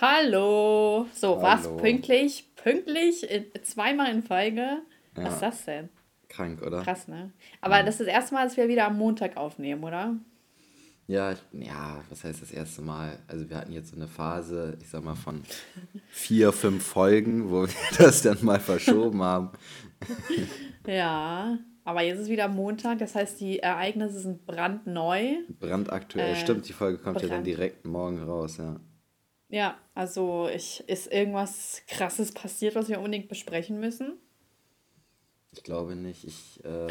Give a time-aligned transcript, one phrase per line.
[0.00, 1.06] Hallo.
[1.14, 1.74] So, was?
[1.78, 2.44] Pünktlich?
[2.56, 3.26] Pünktlich?
[3.62, 4.82] Zweimal in Folge?
[5.16, 5.24] Ja.
[5.24, 5.88] Was ist das denn?
[6.28, 6.82] Krank, oder?
[6.82, 7.32] Krass, ne?
[7.62, 7.82] Aber ja.
[7.82, 10.16] das ist das erste Mal, dass wir wieder am Montag aufnehmen, oder?
[11.06, 13.18] Ja, ich, ja, was heißt das erste Mal?
[13.28, 15.42] Also wir hatten jetzt so eine Phase, ich sag mal, von
[16.08, 19.50] vier, fünf Folgen, wo wir das dann mal verschoben haben.
[20.86, 25.36] ja, aber jetzt ist wieder Montag, das heißt, die Ereignisse sind brandneu.
[25.60, 27.30] Brandaktuell, äh, stimmt, die Folge kommt brand.
[27.30, 28.76] ja dann direkt morgen raus, ja.
[29.48, 34.18] Ja, also ich, ist irgendwas Krasses passiert, was wir unbedingt besprechen müssen?
[35.52, 36.24] Ich glaube nicht.
[36.24, 36.88] Ich äh,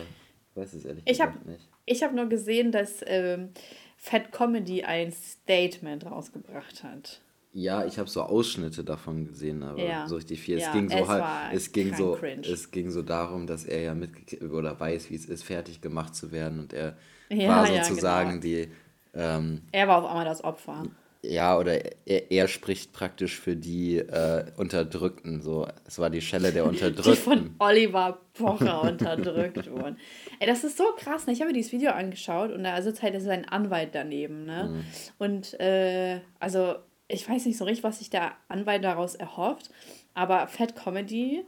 [0.56, 1.68] weiß es ehrlich ich gesagt hab, nicht.
[1.86, 3.50] Ich habe nur gesehen, dass ähm,
[3.98, 7.22] Fat Comedy ein Statement rausgebracht hat.
[7.52, 10.08] Ja, ich habe so Ausschnitte davon gesehen, aber ja.
[10.08, 10.58] so richtig viel.
[10.58, 12.46] Es ja, ging so es halt, es ging so, cringe.
[12.46, 16.16] es ging so darum, dass er ja mit oder weiß, wie es ist, fertig gemacht
[16.16, 16.98] zu werden und er
[17.30, 18.42] ja, war sozusagen genau.
[18.42, 18.68] die.
[19.14, 20.84] Ähm, er war auf einmal das Opfer.
[21.30, 25.42] Ja, oder er, er spricht praktisch für die äh, Unterdrückten.
[25.42, 27.04] So, es war die Schelle der Unterdrückten.
[27.14, 29.98] Die von Oliver Pocher unterdrückt wurden.
[30.40, 31.28] Ey, das ist so krass.
[31.28, 31.34] Ne?
[31.34, 34.46] Ich habe mir dieses Video angeschaut und da sitzt halt sein Anwalt daneben.
[34.46, 34.70] Ne?
[34.72, 34.84] Mhm.
[35.18, 36.76] Und äh, also
[37.08, 39.70] ich weiß nicht so richtig, was sich der Anwalt daraus erhofft,
[40.14, 41.46] aber Fat Comedy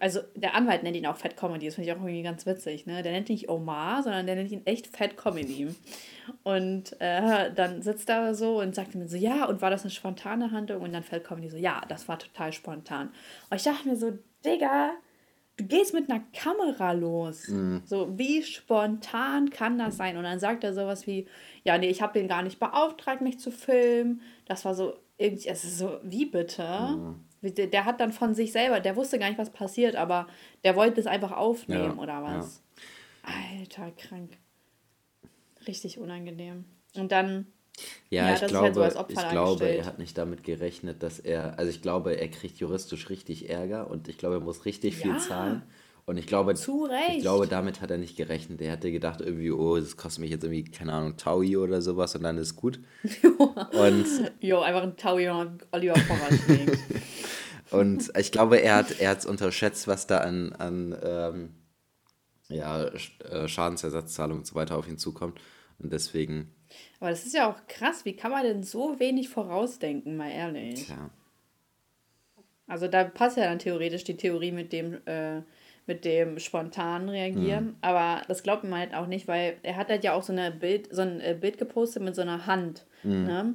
[0.00, 2.86] also der Anwalt nennt ihn auch Fat Comedy, das finde ich auch irgendwie ganz witzig,
[2.86, 3.02] ne?
[3.02, 5.74] Der nennt ihn nicht Omar, sondern der nennt ihn echt Fat Comedy.
[6.42, 9.90] Und äh, dann sitzt er so und sagt mir so, ja, und war das eine
[9.90, 10.82] spontane Handlung?
[10.82, 13.08] Und dann Fat Comedy so, ja, das war total spontan.
[13.50, 14.12] Und ich dachte mir so,
[14.44, 14.92] Digga,
[15.56, 17.48] du gehst mit einer Kamera los.
[17.48, 17.82] Mhm.
[17.84, 20.16] So, wie spontan kann das sein?
[20.16, 21.26] Und dann sagt er sowas wie,
[21.64, 24.20] ja, nee, ich habe den gar nicht beauftragt, mich zu filmen.
[24.46, 26.62] Das war so, irgendwie, es ist so, wie bitte?
[26.62, 27.24] Mhm.
[27.42, 30.28] Der, hat dann von sich selber, der wusste gar nicht, was passiert, aber
[30.62, 32.62] der wollte es einfach aufnehmen ja, oder was.
[33.24, 33.58] Ja.
[33.60, 34.38] Alter, krank.
[35.66, 36.64] Richtig unangenehm.
[36.94, 37.46] Und dann.
[38.10, 41.58] Ja, ja ich, glaube, halt so ich glaube, er hat nicht damit gerechnet, dass er,
[41.58, 45.18] also ich glaube, er kriegt juristisch richtig Ärger und ich glaube, er muss richtig viel
[45.18, 45.62] zahlen.
[46.04, 48.60] Und ich glaube, ich glaube, damit hat er nicht gerechnet.
[48.60, 52.16] Er hatte gedacht, irgendwie, oh, das kostet mich jetzt irgendwie, keine Ahnung, Taui oder sowas
[52.16, 52.80] und dann ist gut.
[53.72, 54.06] und
[54.40, 56.32] jo, einfach ein Taui und Oliver Vorrat
[57.72, 61.54] Und ich glaube, er hat es unterschätzt, was da an, an ähm,
[62.48, 65.40] ja, äh, Schadensersatzzahlungen und so weiter auf ihn zukommt.
[65.78, 66.54] Und deswegen.
[67.00, 68.04] Aber das ist ja auch krass.
[68.04, 70.86] Wie kann man denn so wenig vorausdenken, mal ehrlich?
[70.86, 71.10] Tja.
[72.66, 75.42] Also da passt ja dann theoretisch die Theorie mit dem, äh,
[75.86, 77.64] mit dem spontan reagieren.
[77.64, 77.76] Mhm.
[77.80, 80.50] Aber das glaubt man halt auch nicht, weil er hat halt ja auch so, eine
[80.52, 82.86] Bild, so ein äh, Bild gepostet mit so einer Hand.
[83.02, 83.24] Mhm.
[83.24, 83.54] Ne?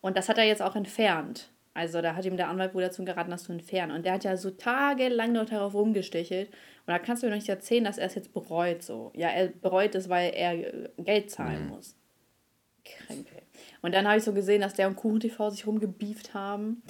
[0.00, 1.50] Und das hat er jetzt auch entfernt.
[1.74, 3.90] Also da hat ihm der Anwalt wohl dazu geraten, das zu entfernen.
[3.90, 6.48] Und der hat ja so tagelang noch darauf rumgestichelt.
[6.48, 9.10] Und da kannst du mir noch nicht erzählen, dass er es jetzt bereut so.
[9.14, 11.70] Ja, er bereut es, weil er äh, Geld zahlen mhm.
[11.70, 11.96] muss.
[12.84, 13.42] Kränke.
[13.82, 16.82] Und dann habe ich so gesehen, dass der und KuchenTV sich rumgebieft haben.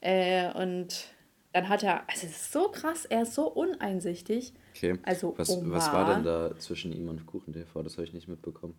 [0.00, 1.06] Äh, und
[1.52, 4.54] dann hat er, also es ist so krass, er ist so uneinsichtig.
[4.74, 4.98] Okay.
[5.02, 7.82] Also was, was war denn da zwischen ihm und KuchenTV?
[7.82, 8.74] Das habe ich nicht mitbekommen.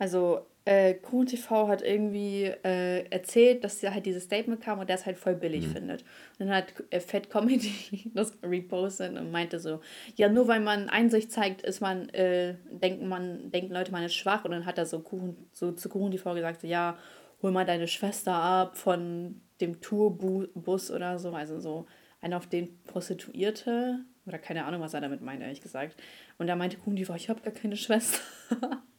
[0.00, 4.96] Also äh, Kuhn TV hat irgendwie äh, erzählt, dass halt dieses Statement kam und der
[4.96, 5.72] es halt voll billig mhm.
[5.72, 6.02] findet.
[6.38, 9.80] Und dann hat äh, Fat Comedy das repostet und meinte so,
[10.16, 14.14] ja, nur weil man Einsicht zeigt, ist man, äh, denken man, denken Leute, man ist
[14.14, 14.46] schwach.
[14.46, 16.96] Und dann hat er so, Kuchen, so zu Kuchen TV gesagt, so, ja,
[17.42, 21.32] hol mal deine Schwester ab von dem Tourbus oder so.
[21.32, 21.86] Also so
[22.22, 24.00] einer auf den Prostituierte.
[24.26, 26.00] Oder keine Ahnung, was er damit meint, ehrlich gesagt.
[26.38, 28.20] Und da meinte Kuhn TV, ich habe gar keine Schwester.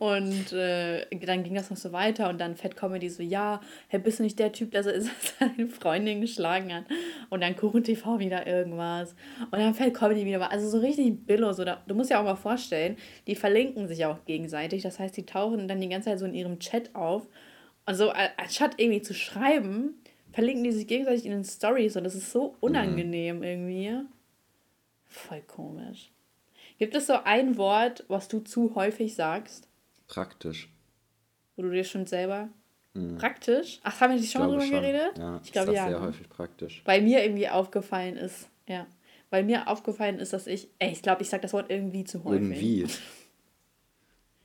[0.00, 4.00] Und äh, dann ging das noch so weiter und dann Fat Comedy so, ja, hey,
[4.00, 6.84] bist du nicht der Typ, der so ist, seine Freundin geschlagen hat?
[7.30, 9.14] Und dann Kuchen TV wieder irgendwas.
[9.50, 11.52] Und dann Fat Comedy wieder, also so richtig billo.
[11.52, 12.96] So, da, du musst ja auch mal vorstellen,
[13.26, 14.82] die verlinken sich auch gegenseitig.
[14.82, 17.28] Das heißt, die tauchen dann die ganze Zeit so in ihrem Chat auf.
[17.86, 19.94] Und so, anstatt irgendwie zu schreiben,
[20.32, 23.42] verlinken die sich gegenseitig in den Stories und das ist so unangenehm mhm.
[23.42, 23.92] irgendwie.
[25.04, 26.10] Voll komisch.
[26.78, 29.68] Gibt es so ein Wort, was du zu häufig sagst?
[30.08, 30.68] Praktisch.
[31.56, 32.48] Wo du dir schon selber.
[32.94, 33.18] Mhm.
[33.18, 33.80] Praktisch?
[33.82, 34.70] Ach, haben wir nicht schon mal drüber schon.
[34.72, 35.18] geredet?
[35.18, 35.88] Ja, ich glaube ja.
[35.88, 36.82] sehr häufig praktisch.
[36.84, 38.86] Weil mir irgendwie aufgefallen ist, ja.
[39.30, 40.68] Weil mir aufgefallen ist, dass ich.
[40.78, 42.42] Ey, ich glaube, ich sage das Wort irgendwie zu häufig.
[42.42, 42.86] Irgendwie.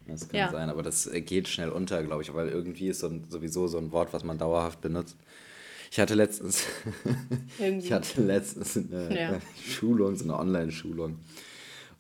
[0.07, 0.51] Das kann ja.
[0.51, 3.77] sein, aber das geht schnell unter, glaube ich, weil irgendwie ist so ein, sowieso so
[3.77, 5.15] ein Wort, was man dauerhaft benutzt.
[5.91, 6.65] Ich hatte letztens,
[7.59, 9.39] ich hatte letztens eine ja.
[9.63, 11.19] Schulung, so eine Online-Schulung.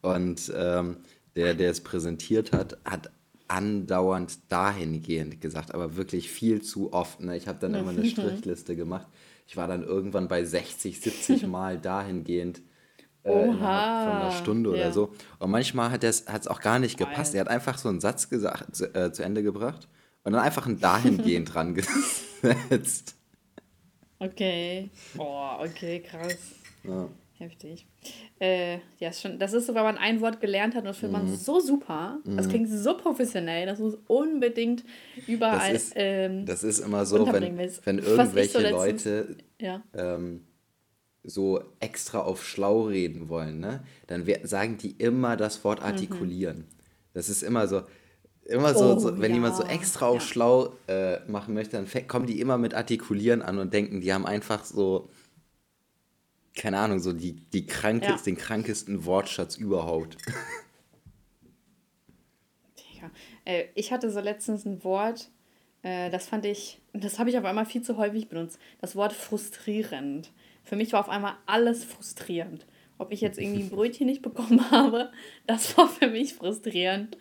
[0.01, 0.97] Und ähm,
[1.35, 3.11] der, der es präsentiert hat, hat
[3.47, 7.19] andauernd dahingehend gesagt, aber wirklich viel zu oft.
[7.19, 7.35] Ne?
[7.35, 9.07] Ich habe dann immer eine Strichliste gemacht.
[9.47, 12.61] Ich war dann irgendwann bei 60, 70 Mal dahingehend.
[13.23, 14.75] Äh, von einer Stunde ja.
[14.77, 15.13] oder so.
[15.37, 17.35] Und manchmal hat es auch gar nicht gepasst.
[17.35, 19.87] Er hat einfach so einen Satz gesagt, zu, äh, zu Ende gebracht
[20.23, 23.15] und dann einfach ein dahingehend dran gesetzt.
[24.17, 24.89] Okay.
[25.13, 26.37] Boah, okay, krass.
[26.83, 27.09] Ja.
[27.37, 27.85] Heftig.
[28.39, 31.21] Äh, ja, schon, das ist so, wenn man ein Wort gelernt hat und das findet
[31.21, 31.29] mhm.
[31.29, 32.19] man so super.
[32.23, 32.37] Mhm.
[32.37, 34.83] Das klingt so professionell, das muss unbedingt
[35.27, 35.73] überall.
[35.73, 39.83] Das ist, ähm, das ist immer so, wenn, wenn irgendwelche so Leute ja.
[39.93, 40.41] ähm,
[41.23, 43.83] so extra auf schlau reden wollen, ne?
[44.07, 45.85] dann sagen die immer das Wort mhm.
[45.85, 46.57] artikulieren.
[46.57, 46.65] Mhm.
[47.13, 47.83] Das ist immer so,
[48.45, 49.35] immer so, oh, so wenn ja.
[49.35, 50.21] jemand so extra auf ja.
[50.21, 54.25] schlau äh, machen möchte, dann kommen die immer mit artikulieren an und denken, die haben
[54.25, 55.09] einfach so
[56.55, 58.23] keine Ahnung, so die, die krankest, ja.
[58.23, 60.17] den krankesten Wortschatz überhaupt.
[63.45, 65.29] Äh, ich hatte so letztens ein Wort,
[65.81, 68.59] äh, das fand ich, das habe ich auf einmal viel zu häufig benutzt.
[68.79, 70.31] Das Wort frustrierend.
[70.63, 72.67] Für mich war auf einmal alles frustrierend.
[72.97, 75.11] Ob ich jetzt irgendwie ein Brötchen nicht bekommen habe,
[75.47, 77.17] das war für mich frustrierend.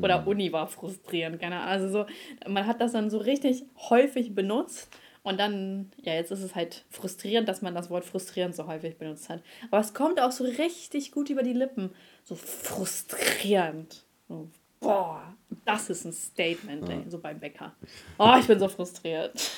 [0.00, 0.28] Oder mhm.
[0.28, 1.68] Uni war frustrierend, keine Ahnung.
[1.68, 2.06] Also so,
[2.48, 4.88] man hat das dann so richtig häufig benutzt
[5.24, 8.98] und dann, ja, jetzt ist es halt frustrierend, dass man das Wort frustrierend so häufig
[8.98, 9.42] benutzt hat.
[9.70, 11.90] Aber es kommt auch so richtig gut über die Lippen.
[12.24, 14.04] So frustrierend.
[14.28, 14.50] So,
[14.80, 15.34] boah,
[15.64, 17.74] das ist ein Statement, ey, so beim Bäcker.
[18.18, 19.50] Oh, ich bin so frustriert.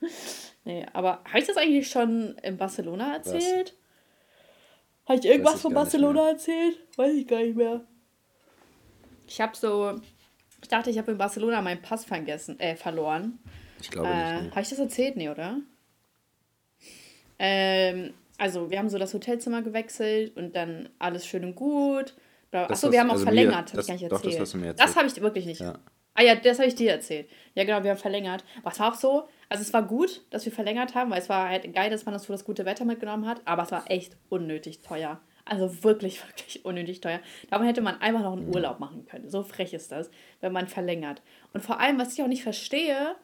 [0.64, 3.74] nee, aber habe ich das eigentlich schon in Barcelona erzählt?
[5.08, 6.78] Habe ich irgendwas ich von Barcelona erzählt?
[6.96, 7.84] Weiß ich gar nicht mehr.
[9.26, 10.00] Ich habe so,
[10.62, 13.40] ich dachte, ich habe in Barcelona meinen Pass vergessen, äh, verloren.
[13.80, 14.50] Ich glaube äh, nicht.
[14.50, 15.16] Habe ich das erzählt?
[15.16, 15.58] Nee, oder?
[17.38, 22.14] Ähm, also, wir haben so das Hotelzimmer gewechselt und dann alles schön und gut.
[22.52, 24.12] Achso, wir haben auch also verlängert, habe ich gar nicht erzählt.
[24.12, 24.80] Doch, das, erzählt.
[24.80, 25.60] das habe ich wirklich nicht.
[25.60, 25.78] Ja.
[26.14, 27.28] Ah ja, das habe ich dir erzählt.
[27.54, 28.42] Ja, genau, wir haben verlängert.
[28.62, 31.50] Was war auch so, also es war gut, dass wir verlängert haben, weil es war
[31.50, 34.16] halt geil, dass man das für das gute Wetter mitgenommen hat, aber es war echt
[34.30, 35.20] unnötig teuer.
[35.44, 37.20] Also wirklich, wirklich unnötig teuer.
[37.50, 39.28] Darum hätte man einfach noch einen Urlaub machen können.
[39.28, 41.20] So frech ist das, wenn man verlängert.
[41.52, 43.14] Und vor allem, was ich auch nicht verstehe,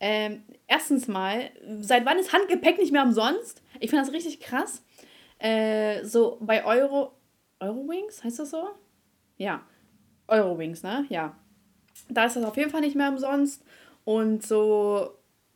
[0.00, 1.50] ähm, erstens mal,
[1.80, 3.62] seit wann ist Handgepäck nicht mehr umsonst?
[3.80, 4.82] Ich finde das richtig krass.
[5.38, 7.12] Äh, so bei Euro.
[7.60, 8.68] Eurowings, heißt das so?
[9.36, 9.62] Ja.
[10.28, 11.06] Eurowings, ne?
[11.08, 11.36] Ja.
[12.08, 13.64] Da ist das auf jeden Fall nicht mehr umsonst.
[14.04, 15.10] Und so,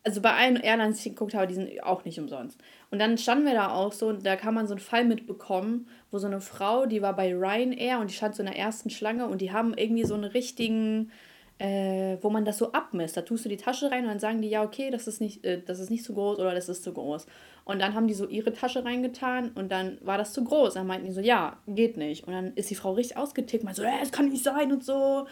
[0.05, 2.59] also bei allen Airlines, die ich geguckt habe, die sind auch nicht umsonst.
[2.91, 5.89] Und dann standen wir da auch so und da kann man so einen Fall mitbekommen,
[6.11, 8.89] wo so eine Frau, die war bei Ryanair und die stand so in der ersten
[8.89, 11.11] Schlange und die haben irgendwie so einen richtigen
[11.59, 13.17] äh, wo man das so abmisst.
[13.17, 15.45] Da tust du die Tasche rein und dann sagen die, ja, okay, das ist nicht,
[15.45, 17.27] äh, das ist nicht zu groß oder das ist zu groß.
[17.65, 20.75] Und dann haben die so ihre Tasche reingetan und dann war das zu groß.
[20.75, 22.27] Dann meinten die so, ja, geht nicht.
[22.27, 24.85] Und dann ist die Frau richtig ausgetickt, meinte so, äh, das kann nicht sein und
[24.85, 25.27] so.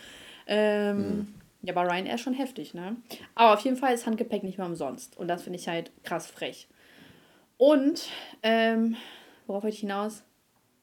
[0.46, 1.34] Ähm, mhm.
[1.62, 2.96] Ja, bei Ryanair schon heftig, ne?
[3.34, 5.16] Aber auf jeden Fall ist Handgepäck nicht mehr umsonst.
[5.16, 6.68] Und das finde ich halt krass frech.
[7.56, 8.08] Und,
[8.42, 8.96] ähm,
[9.46, 10.22] worauf wollte ich hinaus?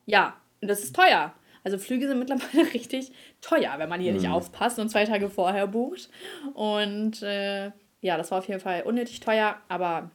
[0.05, 1.33] Ja, das ist teuer.
[1.63, 3.11] Also Flüge sind mittlerweile richtig
[3.41, 4.19] teuer, wenn man hier mhm.
[4.19, 6.09] nicht aufpasst und zwei Tage vorher bucht.
[6.53, 7.71] Und äh,
[8.01, 10.11] ja, das war auf jeden Fall unnötig teuer, aber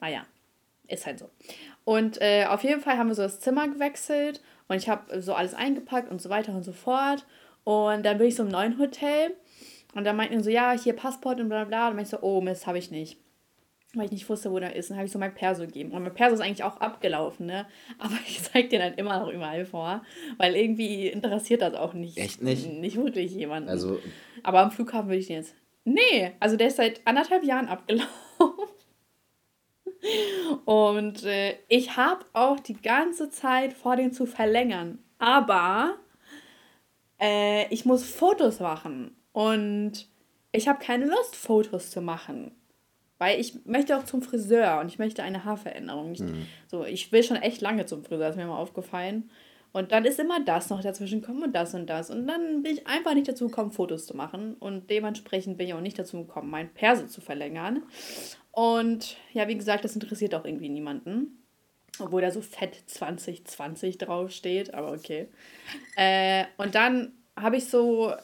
[0.00, 0.26] naja,
[0.88, 1.30] ist halt so.
[1.84, 5.34] Und äh, auf jeden Fall haben wir so das Zimmer gewechselt und ich habe so
[5.34, 7.24] alles eingepackt und so weiter und so fort.
[7.64, 9.34] Und dann bin ich so im neuen Hotel
[9.94, 11.86] und dann meinten so, ja, hier Passport und bla bla.
[11.86, 13.18] Und dann meinte ich so, oh Mist, habe ich nicht
[13.94, 14.90] weil ich nicht wusste, wo der ist.
[14.90, 15.92] Dann habe ich so mein Perso gegeben.
[15.92, 17.66] Und mein Perso ist eigentlich auch abgelaufen, ne?
[17.98, 20.02] Aber ich zeige den dann immer noch überall vor,
[20.36, 22.18] weil irgendwie interessiert das auch nicht.
[22.18, 22.70] Echt nicht?
[22.70, 23.68] Nicht wirklich jemanden.
[23.68, 23.98] Also.
[24.42, 25.54] Aber am Flughafen würde ich den jetzt.
[25.84, 28.10] Nee, also der ist seit anderthalb Jahren abgelaufen.
[30.64, 34.98] Und äh, ich habe auch die ganze Zeit vor, den zu verlängern.
[35.18, 35.96] Aber
[37.20, 39.16] äh, ich muss Fotos machen.
[39.32, 40.08] Und
[40.52, 42.52] ich habe keine Lust, Fotos zu machen.
[43.18, 46.12] Weil ich möchte auch zum Friseur und ich möchte eine Haarveränderung.
[46.12, 46.46] Ich, mhm.
[46.66, 49.30] so, ich will schon echt lange zum Friseur, ist mir mal aufgefallen.
[49.72, 52.10] Und dann ist immer das noch dazwischen kommen und das und das.
[52.10, 54.54] Und dann bin ich einfach nicht dazu gekommen, Fotos zu machen.
[54.54, 57.82] Und dementsprechend bin ich auch nicht dazu gekommen, meinen Perso zu verlängern.
[58.52, 61.42] Und ja, wie gesagt, das interessiert auch irgendwie niemanden.
[61.98, 65.28] Obwohl da so fett 2020 draufsteht, aber okay.
[65.96, 68.14] Äh, und dann habe ich so,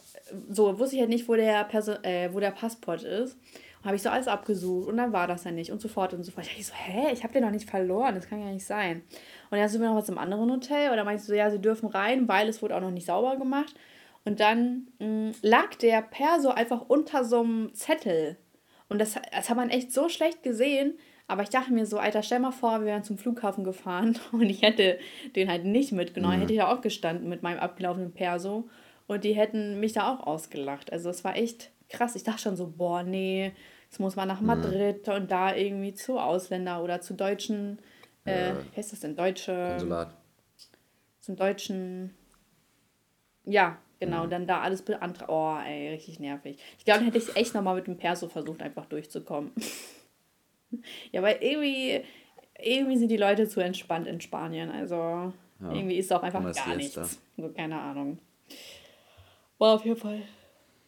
[0.49, 3.37] so wusste ich halt nicht, wo der, Perso äh, wo der Passport ist.
[3.85, 6.23] Habe ich so alles abgesucht und dann war das ja nicht und so fort und
[6.23, 6.47] so fort.
[6.57, 9.03] Ich so, hä, ich habe den noch nicht verloren, das kann ja nicht sein.
[9.51, 11.51] Und dann sind wir noch was im anderen Hotel und dann meinte ich so, ja,
[11.51, 13.75] sie dürfen rein, weil es wurde auch noch nicht sauber gemacht.
[14.25, 18.37] Und dann mh, mm, lag der Perso einfach unter so einem Zettel.
[18.89, 20.95] Und das, das hat man echt so schlecht gesehen.
[21.27, 24.43] Aber ich dachte mir so, Alter, stell mal vor, wir wären zum Flughafen gefahren und
[24.43, 24.99] ich hätte
[25.35, 26.37] den halt nicht mitgenommen.
[26.37, 26.41] Mhm.
[26.43, 28.69] Hätte ich da auch gestanden mit meinem abgelaufenen Perso.
[29.07, 30.93] Und die hätten mich da auch ausgelacht.
[30.93, 32.17] Also es war echt krass.
[32.17, 33.53] Ich dachte schon so, boah, nee,
[33.93, 34.41] jetzt muss man nach.
[34.41, 35.13] Madrid mhm.
[35.13, 37.79] und da irgendwie zu Ausländer oder zu deutschen,
[38.25, 38.57] äh, ja.
[38.57, 39.69] wie heißt das denn, deutsche...
[39.73, 40.15] Konsulat.
[41.21, 42.15] Zum deutschen...
[43.45, 44.31] Ja, genau, mhm.
[44.31, 45.31] dann da alles beantragt.
[45.31, 46.59] Oh, ey, richtig nervig.
[46.79, 49.53] Ich glaube, dann hätte ich es echt nochmal mit dem Perso versucht, einfach durchzukommen.
[51.11, 52.03] Ja, weil irgendwie,
[52.59, 54.71] irgendwie sind die Leute zu entspannt in Spanien.
[54.71, 55.35] Also ja.
[55.61, 57.21] irgendwie ist auch einfach gar nichts.
[57.37, 58.19] So, keine Ahnung.
[59.59, 60.23] War auf jeden Fall.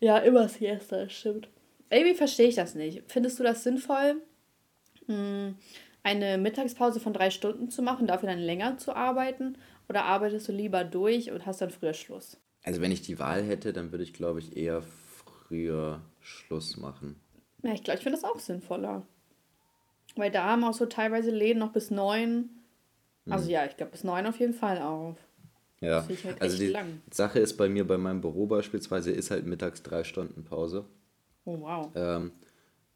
[0.00, 1.50] Ja, immer Siesta, stimmt.
[1.90, 3.02] Irgendwie verstehe ich das nicht.
[3.08, 4.22] Findest du das sinnvoll,
[5.06, 5.56] hm,
[6.02, 9.56] eine Mittagspause von drei Stunden zu machen, dafür dann länger zu arbeiten?
[9.88, 12.38] Oder arbeitest du lieber durch und hast dann früher Schluss?
[12.62, 17.20] Also wenn ich die Wahl hätte, dann würde ich, glaube ich, eher früher Schluss machen.
[17.62, 19.06] Ja, ich glaube, ich finde das auch sinnvoller.
[20.16, 22.50] Weil da haben auch so teilweise Läden noch bis neun.
[23.28, 23.52] Also hm.
[23.52, 25.16] ja, ich glaube bis neun auf jeden Fall auf.
[25.80, 27.02] Ja, halt also die lang.
[27.10, 30.86] Sache ist bei mir, bei meinem Büro beispielsweise, ist halt mittags drei Stunden Pause.
[31.44, 31.90] Oh, wow.
[31.94, 32.32] Ähm,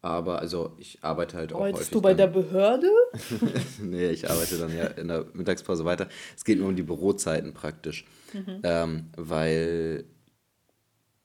[0.01, 2.17] aber also ich arbeite halt auch Arbeitest du bei dann.
[2.17, 2.89] der Behörde?
[3.81, 6.07] nee, ich arbeite dann ja in der Mittagspause weiter.
[6.35, 8.05] Es geht nur um die Bürozeiten praktisch.
[8.33, 8.61] Mhm.
[8.63, 10.05] Ähm, weil,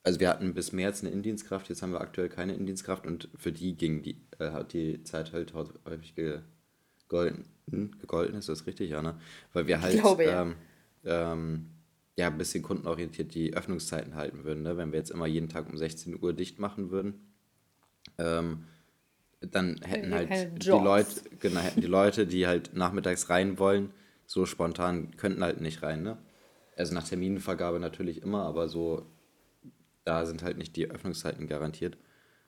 [0.02, 3.52] also wir hatten bis März eine Indienstkraft, jetzt haben wir aktuell keine Indienstkraft und für
[3.52, 7.44] die ging die, äh, hat die Zeit halt häufig gegolten.
[7.70, 9.14] Hm, gegolten ist das richtig, ja, ne?
[9.52, 10.42] Weil wir halt glaube, ja.
[10.42, 10.54] Ähm,
[11.04, 11.66] ähm,
[12.16, 14.62] ja, ein bisschen kundenorientiert die Öffnungszeiten halten würden.
[14.62, 14.76] Ne?
[14.76, 17.14] Wenn wir jetzt immer jeden Tag um 16 Uhr dicht machen würden,
[18.18, 18.64] ähm,
[19.40, 23.90] dann hätten halt die Leute, genau, hätten die Leute, die halt nachmittags rein wollen,
[24.26, 26.18] so spontan könnten halt nicht rein, ne?
[26.76, 29.06] Also nach Terminenvergabe natürlich immer, aber so,
[30.04, 31.96] da sind halt nicht die Öffnungszeiten garantiert.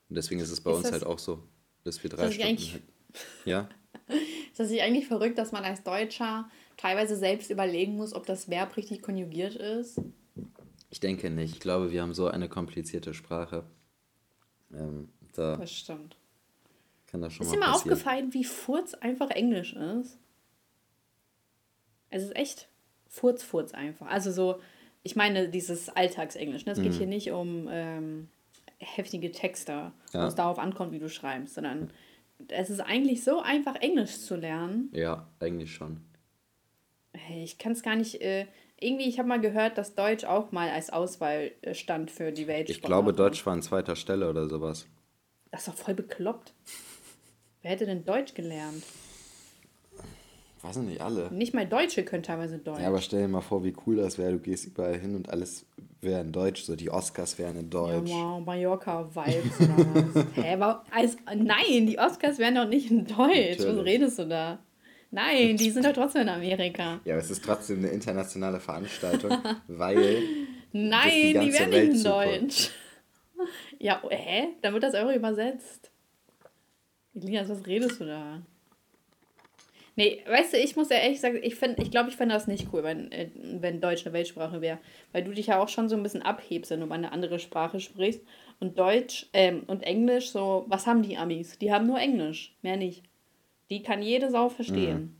[0.08, 1.42] Und deswegen ist es bei ist uns halt auch so,
[1.84, 2.58] dass wir drei Stunden.
[2.58, 2.82] Halt,
[3.44, 3.68] ja.
[4.50, 8.48] Ist das nicht eigentlich verrückt, dass man als Deutscher teilweise selbst überlegen muss, ob das
[8.48, 10.00] Verb richtig konjugiert ist?
[10.90, 11.54] Ich denke nicht.
[11.54, 13.64] Ich glaube, wir haben so eine komplizierte Sprache.
[14.72, 16.16] Ähm, da das stimmt.
[17.06, 20.18] Kann das schon ist dir mal aufgefallen, wie Furz einfach Englisch ist?
[22.10, 22.68] Es ist echt
[23.08, 24.06] Furz, Furz einfach.
[24.06, 24.60] Also so,
[25.02, 26.66] ich meine dieses Alltagsenglisch.
[26.66, 26.72] Ne?
[26.72, 26.82] Es mhm.
[26.84, 28.28] geht hier nicht um ähm,
[28.78, 30.26] heftige Texte, wo ja.
[30.26, 31.90] es darauf ankommt, wie du schreibst, sondern
[32.48, 34.90] es ist eigentlich so einfach, Englisch zu lernen.
[34.92, 36.00] Ja, eigentlich schon.
[37.42, 38.20] Ich kann es gar nicht.
[38.20, 38.46] Äh,
[38.78, 42.68] irgendwie, ich habe mal gehört, dass Deutsch auch mal als Auswahl stand für die Welt.
[42.68, 44.86] Ich glaube, Deutsch war an zweiter Stelle oder sowas.
[45.50, 46.52] Das ist doch voll bekloppt.
[47.62, 48.84] Wer hätte denn Deutsch gelernt?
[50.62, 51.30] Weiß nicht, alle.
[51.32, 52.80] Nicht mal Deutsche können teilweise Deutsch.
[52.80, 54.32] Ja, aber stell dir mal vor, wie cool das wäre.
[54.32, 55.64] Du gehst überall hin und alles
[56.00, 56.62] wäre in Deutsch.
[56.64, 58.10] So die Oscars wären in Deutsch.
[58.10, 59.76] Ja, wow, Mallorca-Vibes oder
[60.14, 60.24] was.
[60.34, 63.16] Hä, aber als, nein, die Oscars wären doch nicht in Deutsch.
[63.16, 63.66] Natürlich.
[63.66, 64.58] Was redest du da?
[65.10, 67.00] Nein, die sind doch trotzdem in Amerika.
[67.04, 70.22] Ja, aber es ist trotzdem eine internationale Veranstaltung, weil.
[70.72, 72.70] Nein, die, die werden nicht in Deutsch.
[73.78, 74.48] Ja, hä?
[74.62, 75.90] Dann wird das Euro übersetzt.
[77.14, 78.42] Elias, was redest du da?
[79.98, 82.46] Nee, weißt du, ich muss ja ehrlich sagen, ich, find, ich glaube, ich fände das
[82.46, 84.78] nicht cool, wenn, äh, wenn Deutsch eine Weltsprache wäre.
[85.12, 87.38] Weil du dich ja auch schon so ein bisschen abhebst, wenn du mal eine andere
[87.38, 88.20] Sprache sprichst.
[88.60, 91.58] Und Deutsch ähm, und Englisch, so, was haben die Amis?
[91.58, 93.04] Die haben nur Englisch, mehr nicht.
[93.70, 94.98] Die kann jede Sau verstehen.
[94.98, 95.16] Mhm.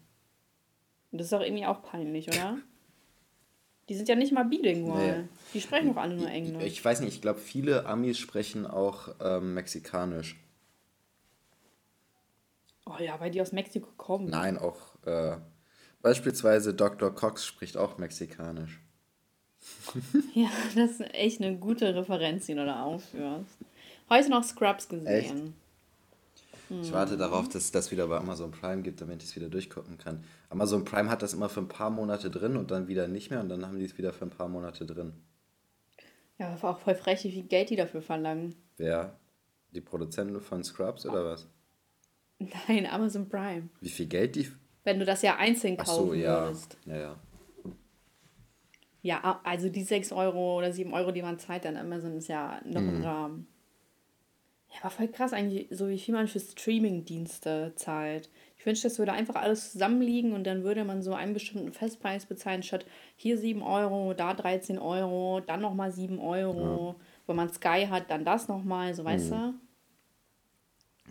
[1.13, 2.59] Und das ist doch irgendwie auch peinlich, oder?
[3.89, 5.23] Die sind ja nicht mal bilingual.
[5.23, 5.29] Nee.
[5.55, 6.63] Die sprechen doch alle nur Englisch.
[6.65, 10.37] Ich, ich weiß nicht, ich glaube, viele Amis sprechen auch ähm, Mexikanisch.
[12.85, 14.29] Oh ja, weil die aus Mexiko kommen.
[14.29, 15.37] Nein, auch äh,
[16.03, 17.15] beispielsweise Dr.
[17.15, 18.81] Cox spricht auch Mexikanisch.
[20.35, 23.59] ja, das ist echt eine gute Referenz, die du da aufführst.
[24.09, 25.07] Heute noch Scrubs gesehen.
[25.07, 25.35] Echt?
[26.69, 29.49] Ich warte darauf, dass es das wieder bei Amazon Prime gibt, damit ich es wieder
[29.49, 30.25] durchgucken kann.
[30.51, 33.41] Amazon Prime hat das immer für ein paar Monate drin und dann wieder nicht mehr
[33.41, 35.13] und dann haben die es wieder für ein paar Monate drin.
[36.39, 38.57] Ja, war auch voll frech, wie viel Geld die dafür verlangen.
[38.77, 39.17] Wer?
[39.71, 41.49] Die Produzenten von Scrubs oder was?
[42.39, 43.69] Nein, Amazon Prime.
[43.81, 44.51] Wie viel Geld die.
[44.85, 46.45] Wenn du das ja einzeln kaufen Ach so, ja.
[46.45, 46.77] würdest.
[46.85, 47.17] Ja, ja.
[49.03, 52.61] Ja, also die 6 Euro oder 7 Euro, die man zahlt an Amazon, ist ja
[52.65, 52.97] noch mhm.
[52.97, 53.47] im Rahmen.
[54.77, 58.29] Ja, aber voll krass eigentlich, so wie viel man für Streaming-Dienste zahlt.
[58.59, 62.27] Ich wünschte, es würde einfach alles zusammenliegen und dann würde man so einen bestimmten Festpreis
[62.27, 62.85] bezahlen, statt
[63.17, 66.97] hier 7 Euro, da 13 Euro, dann nochmal 7 Euro.
[66.99, 67.05] Ja.
[67.27, 69.55] Wenn man Sky hat, dann das nochmal, so weißt mhm.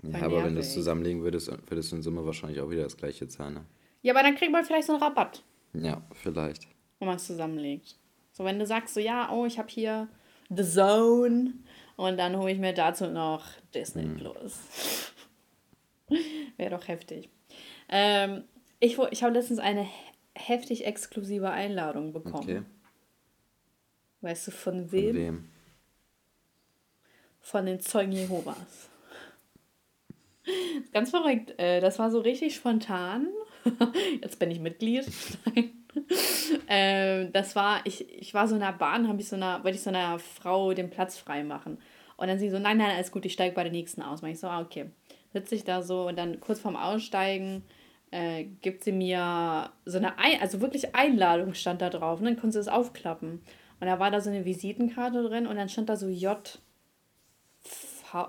[0.04, 0.12] du?
[0.12, 2.98] Ja, aber wenn du es zusammenlegen würdest, würdest du in Summe wahrscheinlich auch wieder das
[2.98, 3.56] gleiche zahlen.
[3.56, 3.66] Ne?
[4.02, 5.44] Ja, aber dann kriegt man vielleicht so einen Rabatt.
[5.74, 6.68] Ja, vielleicht.
[7.00, 7.98] Wenn man es zusammenlegt.
[8.32, 10.08] So, wenn du sagst, so, ja, oh, ich habe hier
[10.50, 11.54] The Zone
[11.96, 14.18] und dann hole ich mir dazu noch Disney mhm.
[14.18, 15.12] Plus.
[16.58, 17.30] Wäre doch heftig.
[17.90, 18.44] Ähm,
[18.80, 19.88] ich ich habe letztens eine
[20.34, 22.44] heftig exklusive Einladung bekommen.
[22.44, 22.62] Okay.
[24.22, 25.14] Weißt du von wem?
[25.14, 25.50] Von wem?
[27.40, 28.90] Von den Zeugen Jehovas.
[30.92, 31.58] Ganz verrückt.
[31.60, 33.28] Äh, das war so richtig spontan.
[34.22, 35.06] Jetzt bin ich Mitglied.
[36.68, 39.78] ähm, das war, ich, ich war so in der Bahn, habe ich so einer, wollte
[39.78, 41.78] ich so einer Frau den Platz frei machen.
[42.18, 44.22] Und dann sie so, nein, nein, alles gut, ich steige bei der nächsten aus.
[44.22, 44.90] Und ich so, ah, okay.
[45.34, 47.64] sitze ich da so und dann kurz vorm Aussteigen
[48.12, 52.20] äh, gibt sie mir so eine, Ein also wirklich Einladung stand da drauf.
[52.20, 53.42] Und dann konnte sie es aufklappen.
[53.80, 56.60] Und da war da so eine Visitenkarte drin und dann stand da so J.
[57.62, 58.28] V.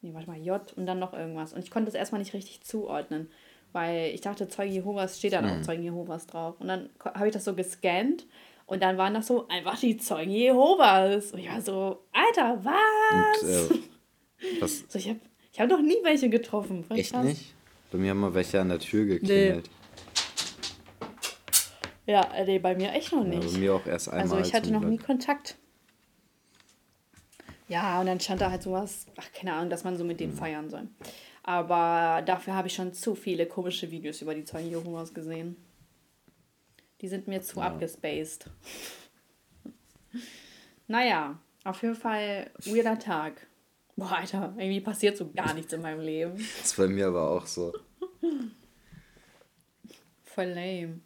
[0.00, 1.54] Nee, warte mal, J und dann noch irgendwas.
[1.54, 3.30] Und ich konnte das erstmal nicht richtig zuordnen,
[3.72, 5.62] weil ich dachte, Zeuge Jehovas steht da noch mhm.
[5.62, 6.56] Zeugen Jehovas drauf.
[6.60, 8.26] Und dann habe ich das so gescannt
[8.66, 11.32] und dann waren das so einfach die Zeugen Jehovas.
[11.32, 13.42] Und ich war so, Alter, was?
[13.42, 14.84] Und, äh, was?
[14.88, 15.20] So, ich habe
[15.52, 16.84] ich hab noch nie welche getroffen.
[16.84, 17.24] Voll Echt krass.
[17.24, 17.54] nicht?
[17.90, 19.64] Bei mir haben mal welche an der Tür geklingelt.
[19.64, 19.78] Nee.
[22.12, 23.44] Ja, äh, nee, bei mir echt noch nicht.
[23.44, 24.22] Ja, bei mir auch erst einmal.
[24.22, 25.56] Also ich hatte noch nie Kontakt.
[27.68, 30.32] Ja, und dann stand da halt sowas, ach, keine Ahnung, dass man so mit denen
[30.32, 30.38] mhm.
[30.38, 30.88] feiern soll.
[31.48, 35.56] Aber dafür habe ich schon zu viele komische Videos über die Zeugen Jehovas gesehen.
[37.00, 37.68] Die sind mir zu ja.
[37.68, 38.50] abgespaced.
[40.88, 43.46] naja, auf jeden Fall weirder Tag.
[43.96, 46.36] Boah, Alter, irgendwie passiert so gar nichts in meinem Leben.
[46.58, 47.72] Das ist bei mir aber auch so.
[50.24, 51.00] Voll lame.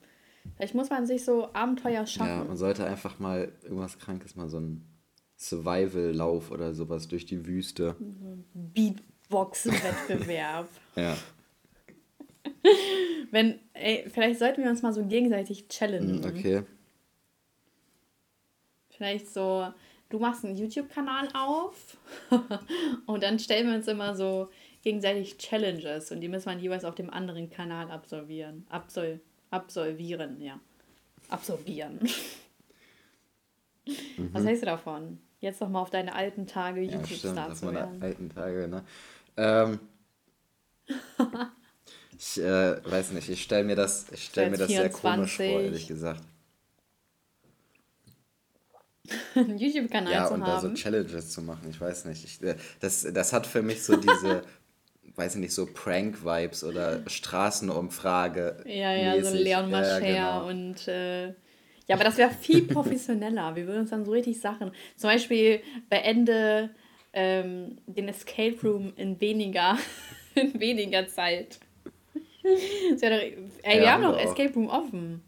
[0.56, 2.38] Vielleicht muss man sich so Abenteuer schaffen.
[2.38, 4.84] Ja, man sollte einfach mal irgendwas Krankes, mal so ein
[5.36, 7.94] Survival-Lauf oder sowas durch die Wüste.
[9.32, 10.68] Beatbox-Wettbewerb.
[10.96, 11.16] ja.
[13.30, 16.22] Wenn, ey, vielleicht sollten wir uns mal so gegenseitig challengen.
[16.22, 16.62] Hm, okay.
[18.90, 19.68] Vielleicht so,
[20.10, 21.96] du machst einen YouTube-Kanal auf
[23.06, 24.50] und dann stellen wir uns immer so
[24.82, 28.66] gegenseitig Challenges und die müssen wir jeweils auf dem anderen Kanal absolvieren.
[28.68, 29.20] Absol
[29.50, 30.60] absolvieren, ja.
[31.28, 32.00] Absolvieren.
[33.84, 34.30] Mhm.
[34.32, 35.18] Was hältst du davon?
[35.40, 38.00] Jetzt noch mal auf deine alten Tage YouTube-Star ja, zu werden.
[38.00, 38.84] alten Tage, ne?
[39.36, 39.78] Ähm,
[42.18, 45.00] ich äh, weiß nicht, ich stelle mir das, ich stell mir das 24.
[45.02, 46.22] sehr komisch vor, ehrlich gesagt.
[49.34, 50.42] einen YouTube-Kanal ja, zu haben.
[50.42, 52.24] Ja, und da so Challenges zu machen, ich weiß nicht.
[52.24, 54.42] Ich, äh, das, das hat für mich so diese,
[55.16, 58.64] weiß ich nicht, so Prank-Vibes oder Straßenumfrage.
[58.66, 60.48] Ja, ja, so Leon Mascher ja, genau.
[60.48, 61.34] und äh,
[61.88, 63.56] ja, aber das wäre viel professioneller.
[63.56, 66.70] Wir würden uns dann so richtig Sachen, zum Beispiel beende
[67.12, 69.78] ähm, den Escape Room in weniger,
[70.34, 71.60] in weniger Zeit.
[72.42, 75.22] doch, ey, wir ja, haben doch Escape Room offen.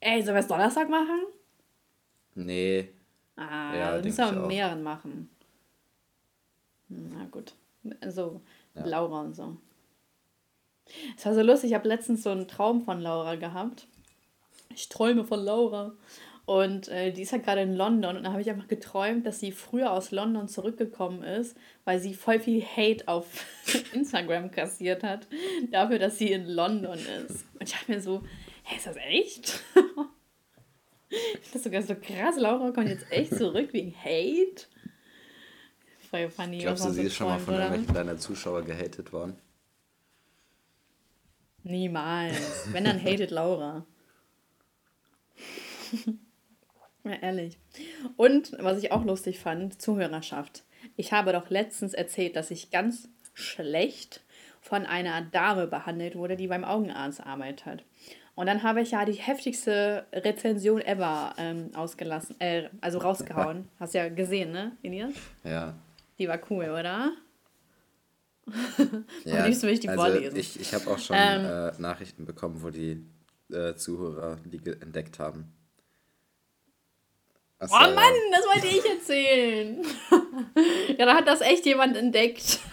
[0.00, 1.24] Ey, sollen wir es Donnerstag machen?
[2.34, 2.88] Nee.
[3.36, 5.30] Ah, ja, müssen wir mehreren machen.
[6.88, 7.54] Na gut.
[8.00, 8.40] Also
[8.74, 8.84] ja.
[8.86, 9.56] Laura und so.
[11.16, 13.86] Es war so lustig, ich habe letztens so einen Traum von Laura gehabt.
[14.74, 15.92] Ich träume von Laura.
[16.46, 19.40] Und äh, die ist halt gerade in London und da habe ich einfach geträumt, dass
[19.40, 23.46] sie früher aus London zurückgekommen ist, weil sie voll viel Hate auf
[23.94, 25.26] Instagram kassiert hat,
[25.70, 27.46] dafür, dass sie in London ist.
[27.54, 28.22] Und ich dachte mir so,
[28.64, 29.62] hä, ist das echt?
[31.44, 32.34] Das ist sogar so krass.
[32.36, 34.66] Laura kommt jetzt echt zurück wegen Hate.
[36.10, 36.58] Voll funny.
[36.58, 39.36] Glaubst du, sie ist schon mal von irgendwelchen deiner Zuschauer gehatet worden?
[41.62, 42.66] Niemals.
[42.72, 43.86] Wenn, dann hatet Laura.
[47.04, 47.58] ja, ehrlich.
[48.16, 50.64] Und was ich auch lustig fand, Zuhörerschaft.
[50.96, 54.22] Ich habe doch letztens erzählt, dass ich ganz schlecht
[54.60, 57.84] von einer Dame behandelt wurde, die beim Augenarzt arbeitet.
[58.34, 63.68] Und dann habe ich ja die heftigste Rezension ever ähm, ausgelassen, äh, also rausgehauen.
[63.78, 65.12] Hast ja gesehen, ne, Elias?
[65.44, 65.74] Ja.
[66.18, 67.12] Die war cool, oder?
[69.24, 70.36] ja, liebst du mich die also vorlesen?
[70.36, 73.06] Ich, ich habe auch schon ähm, äh, Nachrichten bekommen, wo die
[73.52, 75.52] äh, Zuhörer die entdeckt haben.
[77.72, 79.84] Oh Mann, das wollte ich erzählen.
[80.98, 82.58] ja, da hat das echt jemand entdeckt.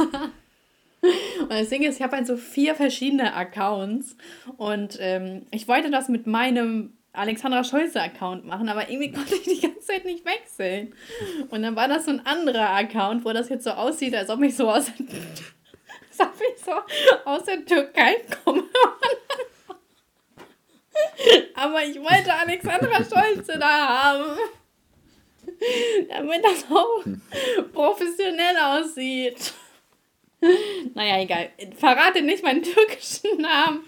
[1.01, 4.15] Und das Ding ist, ich habe halt so vier verschiedene Accounts
[4.57, 9.59] und ähm, ich wollte das mit meinem Alexandra Scholze-Account machen, aber irgendwie konnte ich die
[9.59, 10.93] ganze Zeit nicht wechseln.
[11.49, 14.41] Und dann war das so ein anderer Account, wo das jetzt so aussieht, als ob
[14.43, 16.71] ich so aus, als ob ich so
[17.25, 18.63] aus der Türkei komme.
[21.55, 24.37] aber ich wollte Alexandra Scholze da haben.
[26.09, 27.03] Damit das auch
[27.73, 29.53] professionell aussieht.
[30.95, 31.49] naja, egal.
[31.75, 33.83] Verrate nicht meinen türkischen Namen.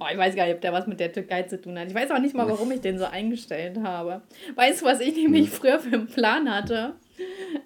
[0.00, 1.88] Oh, ich weiß gar nicht, ob der was mit der Türkei zu tun hat.
[1.88, 4.22] Ich weiß auch nicht mal, warum ich den so eingestellt habe.
[4.54, 5.52] Weißt du, was ich nämlich hm.
[5.52, 6.94] früher für einen Plan hatte?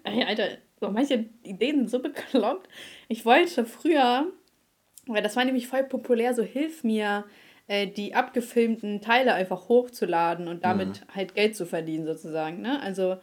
[0.03, 0.49] Ey, Alter,
[0.81, 2.69] so manche Ideen sind so bekloppt.
[3.07, 4.27] Ich wollte früher,
[5.07, 7.25] weil das war nämlich voll populär, so hilf mir,
[7.69, 11.15] äh, die abgefilmten Teile einfach hochzuladen und damit mhm.
[11.15, 12.61] halt Geld zu verdienen, sozusagen.
[12.61, 12.83] Ne?
[12.83, 13.19] Also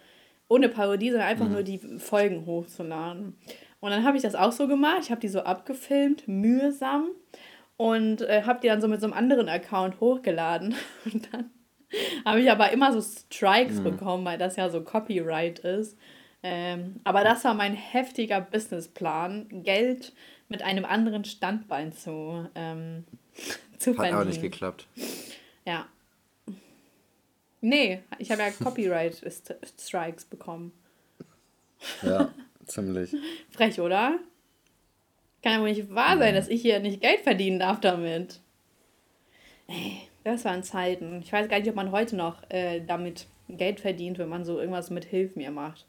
[0.47, 1.53] ohne Parodie, sondern einfach mhm.
[1.53, 3.35] nur die Folgen hochzuladen.
[3.79, 4.99] Und dann habe ich das auch so gemacht.
[5.01, 7.09] Ich habe die so abgefilmt, mühsam.
[7.77, 10.75] Und äh, habe die dann so mit so einem anderen Account hochgeladen.
[11.05, 11.51] Und dann
[12.23, 13.83] habe ich aber immer so Strikes mhm.
[13.83, 15.97] bekommen, weil das ja so Copyright ist.
[16.41, 20.13] Ähm, aber das war mein heftiger Businessplan, Geld
[20.47, 23.03] mit einem anderen Standbein zu, ähm,
[23.77, 24.19] zu Hat verdienen.
[24.19, 24.87] Auch nicht geklappt.
[25.65, 25.87] Ja.
[27.61, 30.71] Nee, ich habe ja Copyright-Strikes bekommen.
[32.03, 32.31] Ja,
[32.65, 33.15] ziemlich.
[33.49, 34.19] Frech, oder?
[35.41, 38.39] Kann ja wohl nicht wahr sein, dass ich hier nicht Geld verdienen darf damit.
[39.67, 41.21] Ey, das waren Zeiten.
[41.23, 44.59] Ich weiß gar nicht, ob man heute noch äh, damit Geld verdient, wenn man so
[44.59, 45.85] irgendwas mit Hilf mir macht.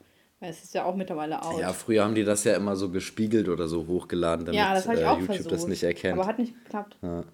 [0.48, 1.60] Es ist ja auch mittlerweile out.
[1.60, 4.86] Ja, früher haben die das ja immer so gespiegelt oder so hochgeladen, damit ja, das
[4.86, 6.18] äh, YouTube versucht, das nicht erkennt.
[6.18, 6.96] Aber hat nicht geklappt.
[7.02, 7.24] Ja.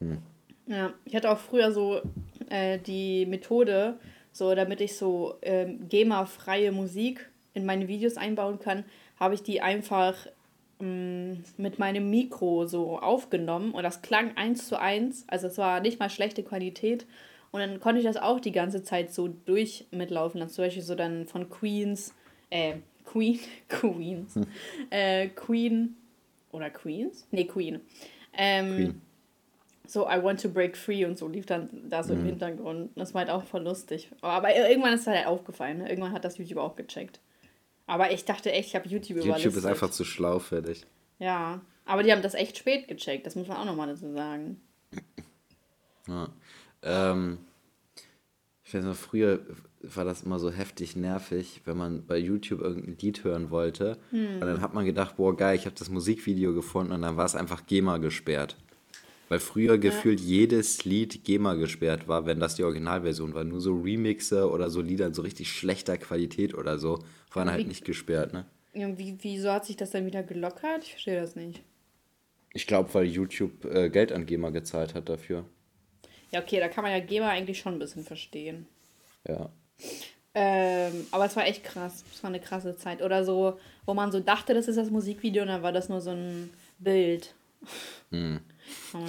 [0.00, 0.18] Hm.
[0.66, 2.00] ja, ich hatte auch früher so
[2.50, 3.98] äh, die Methode,
[4.32, 8.84] so damit ich so ähm, GEMA-freie Musik in meine Videos einbauen kann,
[9.18, 10.14] habe ich die einfach
[10.80, 15.24] ähm, mit meinem Mikro so aufgenommen und das klang eins zu eins.
[15.26, 17.06] Also es war nicht mal schlechte Qualität
[17.50, 20.40] und dann konnte ich das auch die ganze Zeit so durch mitlaufen.
[20.40, 22.14] Dann zum Beispiel so dann von Queens,
[22.50, 24.46] äh, Queen, Queens, hm.
[24.90, 25.96] äh, Queen
[26.52, 27.26] oder Queens?
[27.30, 27.80] Nee, Queen.
[28.34, 29.02] Ähm, Queen.
[29.86, 32.20] So, I want to break free und so lief dann da so mhm.
[32.20, 32.90] im Hintergrund.
[32.94, 34.10] Das war halt auch voll lustig.
[34.20, 35.78] Aber irgendwann ist es halt aufgefallen.
[35.78, 35.88] Ne?
[35.88, 37.20] Irgendwann hat das YouTube auch gecheckt.
[37.86, 39.44] Aber ich dachte echt, ich habe YouTube überlistet.
[39.44, 40.84] YouTube ist einfach zu schlau für dich.
[41.18, 43.24] Ja, aber die haben das echt spät gecheckt.
[43.24, 44.60] Das muss man auch nochmal dazu sagen.
[46.06, 46.28] Ja.
[46.82, 47.38] Ähm,
[48.64, 49.40] ich weiß noch, früher
[49.80, 53.96] war das immer so heftig nervig, wenn man bei YouTube irgendein Lied hören wollte.
[54.10, 54.34] Hm.
[54.34, 57.24] Und dann hat man gedacht, boah, geil, ich habe das Musikvideo gefunden und dann war
[57.24, 58.56] es einfach GEMA gesperrt.
[59.28, 59.76] Weil früher ja.
[59.76, 63.44] gefühlt jedes Lied GEMA gesperrt war, wenn das die Originalversion war.
[63.44, 67.68] Nur so Remixe oder so Lieder in so richtig schlechter Qualität oder so waren halt
[67.68, 68.46] nicht gesperrt, ne?
[68.74, 70.84] Ja, wie, wieso hat sich das dann wieder gelockert?
[70.84, 71.62] Ich verstehe das nicht.
[72.54, 75.44] Ich glaube, weil YouTube äh, Geld an GEMA gezahlt hat dafür.
[76.30, 78.66] Ja, okay, da kann man ja GEMA eigentlich schon ein bisschen verstehen.
[79.26, 79.50] Ja.
[80.34, 82.04] Ähm, aber es war echt krass.
[82.12, 83.02] Es war eine krasse Zeit.
[83.02, 86.00] Oder so, wo man so dachte, das ist das Musikvideo und dann war das nur
[86.00, 87.34] so ein Bild.
[88.10, 88.40] Hm.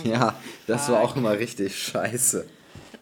[0.06, 0.96] Ja, das fuck.
[0.96, 2.48] war auch immer richtig scheiße.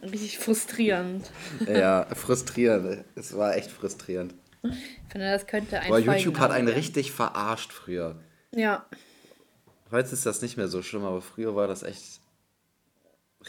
[0.02, 1.30] Richtig frustrierend.
[1.68, 3.04] Ja, frustrierend.
[3.14, 4.34] Es war echt frustrierend.
[4.62, 8.20] Ich finde, das könnte ein Aber YouTube hat einen richtig verarscht früher.
[8.54, 8.86] Ja.
[9.90, 12.20] Heute ist das nicht mehr so schlimm, aber früher war das echt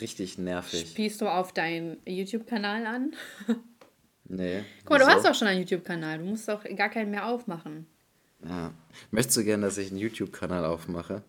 [0.02, 0.90] richtig nervig.
[0.90, 3.14] Spielst du auf deinen YouTube-Kanal an?
[4.32, 4.64] Nee.
[4.82, 6.20] Guck mal, du hast doch schon einen YouTube-Kanal.
[6.20, 7.88] Du musst doch gar keinen mehr aufmachen.
[8.46, 8.72] Ja.
[9.10, 11.24] Möchtest du gerne, dass ich einen YouTube-Kanal aufmache?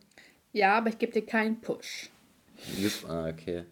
[0.52, 2.10] Ja, aber ich gebe dir keinen Push.
[3.08, 3.64] Ah, okay.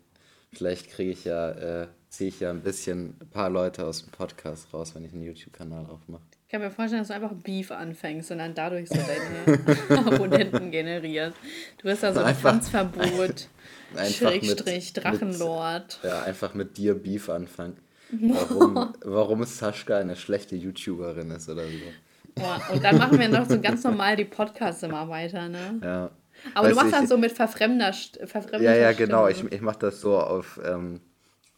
[0.52, 4.10] Vielleicht kriege ich ja, äh, ziehe ich ja ein bisschen ein paar Leute aus dem
[4.12, 6.22] Podcast raus, wenn ich einen YouTube-Kanal aufmache.
[6.48, 10.70] Ich kann mir vorstellen, dass du einfach Beef anfängst und dann dadurch so deine Abonnenten
[10.70, 11.36] generierst.
[11.76, 13.48] Du wirst da so ein Tanzverbot,
[14.10, 16.00] Schrägstrich, Drachenlord.
[16.02, 17.76] Mit, ja, einfach mit dir Beef anfangen.
[18.10, 22.40] Warum, warum Sascha eine schlechte YouTuberin ist oder so.
[22.42, 25.78] Ja, und dann machen wir noch so ganz normal die Podcasts immer weiter, ne?
[25.84, 26.10] Ja.
[26.54, 29.28] Aber weißt du machst dann so mit verfremder, verfremder Ja, ja, genau.
[29.28, 31.02] Ich, ich mache das so auf ähm,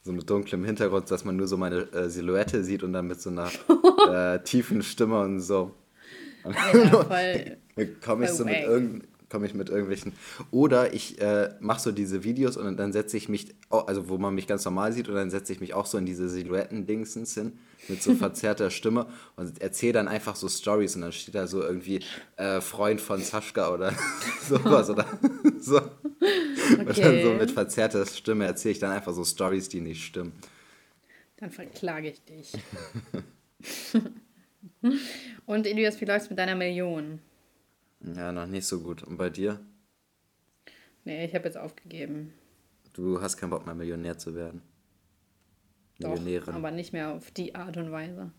[0.03, 3.21] so mit dunklem Hintergrund, dass man nur so meine äh, Silhouette sieht und dann mit
[3.21, 3.51] so einer
[4.35, 5.75] äh, tiefen Stimme und so.
[6.43, 7.97] Und ja, voll.
[8.03, 10.13] komme ich so mit irgendeinem komme ich mit irgendwelchen.
[10.51, 14.35] Oder ich äh, mache so diese Videos und dann setze ich mich, also wo man
[14.35, 17.53] mich ganz normal sieht, und dann setze ich mich auch so in diese Silhouetten-Dingsens hin
[17.89, 21.63] mit so verzerrter Stimme und erzähle dann einfach so Stories und dann steht da so
[21.63, 22.01] irgendwie
[22.37, 23.93] äh, Freund von Saschka oder
[24.49, 25.07] sowas oder
[25.59, 25.77] so.
[25.79, 26.79] Okay.
[26.79, 30.33] Und dann so mit verzerrter Stimme erzähle ich dann einfach so Stories, die nicht stimmen.
[31.37, 32.53] Dann verklage ich dich.
[35.47, 37.21] und Elias, wie läuft es mit deiner Million?
[38.01, 39.03] Ja, noch nicht so gut.
[39.03, 39.61] Und bei dir?
[41.05, 42.35] Nee, ich habe jetzt aufgegeben.
[42.93, 44.63] Du hast keinen Bock mehr, Millionär zu werden.
[46.01, 48.33] Doch, aber nicht mehr auf die Art und Weise.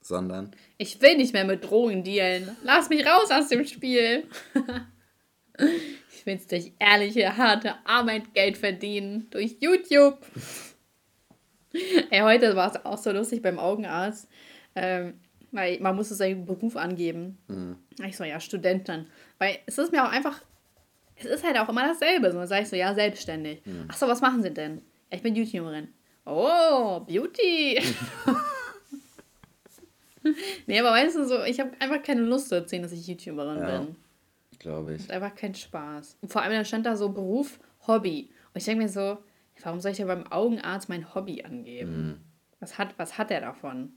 [0.00, 0.52] Sondern?
[0.78, 2.56] Ich will nicht mehr mit Drogen dealen.
[2.62, 4.24] Lass mich raus aus dem Spiel.
[6.12, 9.26] ich will es durch ehrliche, harte Arbeit Geld verdienen.
[9.30, 10.18] Durch YouTube.
[12.10, 14.28] Ey, heute war es auch so lustig beim Augenarzt.
[14.76, 15.14] Ähm,
[15.52, 17.38] weil man muss seinen Beruf angeben.
[17.48, 17.76] Mhm.
[18.06, 19.06] Ich so, ja, Studentin.
[19.38, 20.42] Weil es ist mir auch einfach,
[21.16, 22.30] es ist halt auch immer dasselbe.
[22.30, 23.64] So, dann sage ich so, ja, selbstständig.
[23.64, 23.86] Mhm.
[23.88, 24.82] Ach so, was machen Sie denn?
[25.10, 25.88] Ja, ich bin YouTuberin.
[26.26, 27.80] Oh, Beauty.
[30.66, 33.60] nee, aber weißt du, so, ich habe einfach keine Lust zu erzählen, dass ich YouTuberin
[33.60, 33.96] ja, bin.
[34.58, 35.04] Glaube ich.
[35.04, 36.18] Hat einfach keinen Spaß.
[36.20, 38.30] Und vor allem, dann stand da so Beruf, Hobby.
[38.52, 39.18] Und ich denke mir so,
[39.62, 42.06] warum soll ich ja beim Augenarzt mein Hobby angeben?
[42.06, 42.20] Mhm.
[42.58, 43.92] Was hat, was hat der davon?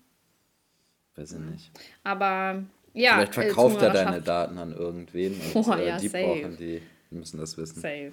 [1.16, 1.72] Weiß ich nicht.
[2.04, 2.64] Aber
[2.94, 3.16] ja.
[3.16, 6.24] Vielleicht äh, verkauft er deine Daten an irgendwen und oh, äh, ja, die safe.
[6.24, 7.82] brauchen die, die müssen das wissen.
[7.82, 8.12] Safe.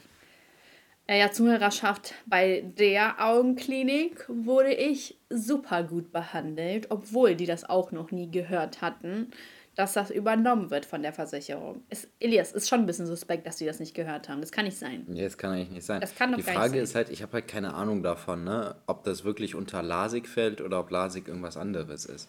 [1.08, 7.92] Äh, ja, Zuhörerschaft, bei der Augenklinik wurde ich super gut behandelt, obwohl die das auch
[7.92, 9.30] noch nie gehört hatten,
[9.76, 11.82] dass das übernommen wird von der Versicherung.
[11.90, 14.40] Es, Elias, ist schon ein bisschen suspekt, dass die das nicht gehört haben.
[14.40, 15.04] Das kann nicht sein.
[15.06, 16.00] Nee, das kann eigentlich nicht sein.
[16.00, 19.04] Das kann doch Die Frage ist halt, ich habe halt keine Ahnung davon, ne, ob
[19.04, 22.28] das wirklich unter LASIK fällt oder ob LASIK irgendwas anderes ist.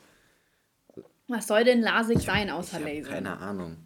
[1.30, 3.10] Was soll denn LASIK sein außer ich Laser?
[3.10, 3.78] Keine Ahnung.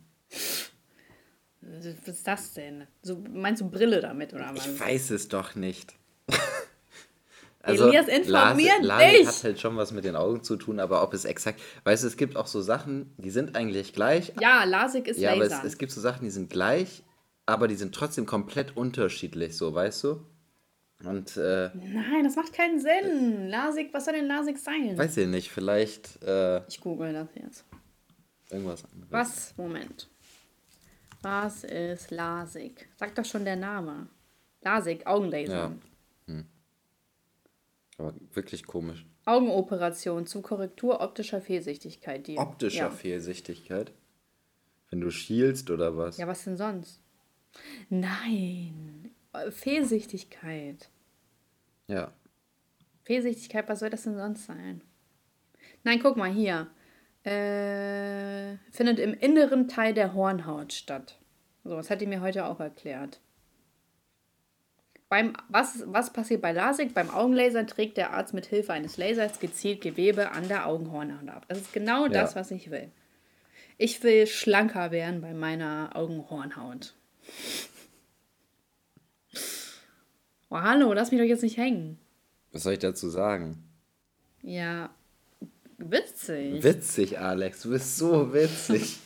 [1.62, 2.88] Was ist das denn?
[3.04, 4.66] So, meinst du Brille damit oder was?
[4.66, 5.94] Ich weiß es doch nicht.
[7.62, 9.28] also, Elias informiert Lase, dich!
[9.28, 11.62] hat halt schon was mit den Augen zu tun, aber ob es exakt.
[11.84, 14.34] Weißt du, es gibt auch so Sachen, die sind eigentlich gleich.
[14.40, 15.56] Ja, Lasik ist ja, Laser.
[15.58, 17.04] aber es, es gibt so Sachen, die sind gleich,
[17.46, 20.26] aber die sind trotzdem komplett unterschiedlich, so, weißt du?
[21.04, 23.50] Und, äh, Nein, das macht keinen Sinn.
[23.50, 24.98] Lasik, was soll denn Lasik sein?
[24.98, 26.22] Weiß ich nicht, vielleicht.
[26.24, 27.66] Äh, ich google das jetzt.
[28.52, 29.12] Irgendwas anderes.
[29.12, 29.54] Was?
[29.58, 30.11] Moment.
[31.22, 32.90] Was ist LASIK?
[32.96, 34.08] Sagt doch schon der Name.
[34.62, 35.54] LASIK, Augenlaser.
[35.54, 35.76] Ja.
[36.26, 36.46] Hm.
[37.98, 39.06] Aber wirklich komisch.
[39.26, 42.26] Augenoperation zur Korrektur optischer Fehlsichtigkeit.
[42.26, 42.90] Die, optischer ja.
[42.90, 43.92] Fehlsichtigkeit?
[44.90, 46.18] Wenn du schielst oder was?
[46.18, 47.00] Ja, was denn sonst?
[47.90, 49.12] Nein.
[49.52, 50.90] Fehlsichtigkeit.
[51.88, 52.12] Ja.
[53.04, 54.82] Fehlsichtigkeit, was soll das denn sonst sein?
[55.84, 56.68] Nein, guck mal hier
[57.24, 61.18] äh, findet im inneren Teil der Hornhaut statt.
[61.64, 63.20] So, das hat die mir heute auch erklärt.
[65.10, 66.94] Beim, was, was passiert bei LASIK?
[66.94, 71.46] Beim Augenlaser trägt der Arzt mit Hilfe eines Lasers gezielt Gewebe an der Augenhornhaut ab.
[71.50, 72.10] Das ist genau ja.
[72.10, 72.90] das, was ich will.
[73.78, 76.94] Ich will schlanker werden bei meiner Augenhornhaut.
[80.50, 82.00] Oh, hallo, lass mich doch jetzt nicht hängen.
[82.52, 83.64] Was soll ich dazu sagen?
[84.42, 84.92] Ja,
[85.90, 86.64] Witzig.
[86.64, 87.64] Witzig, Alex.
[87.64, 89.00] Du bist so witzig.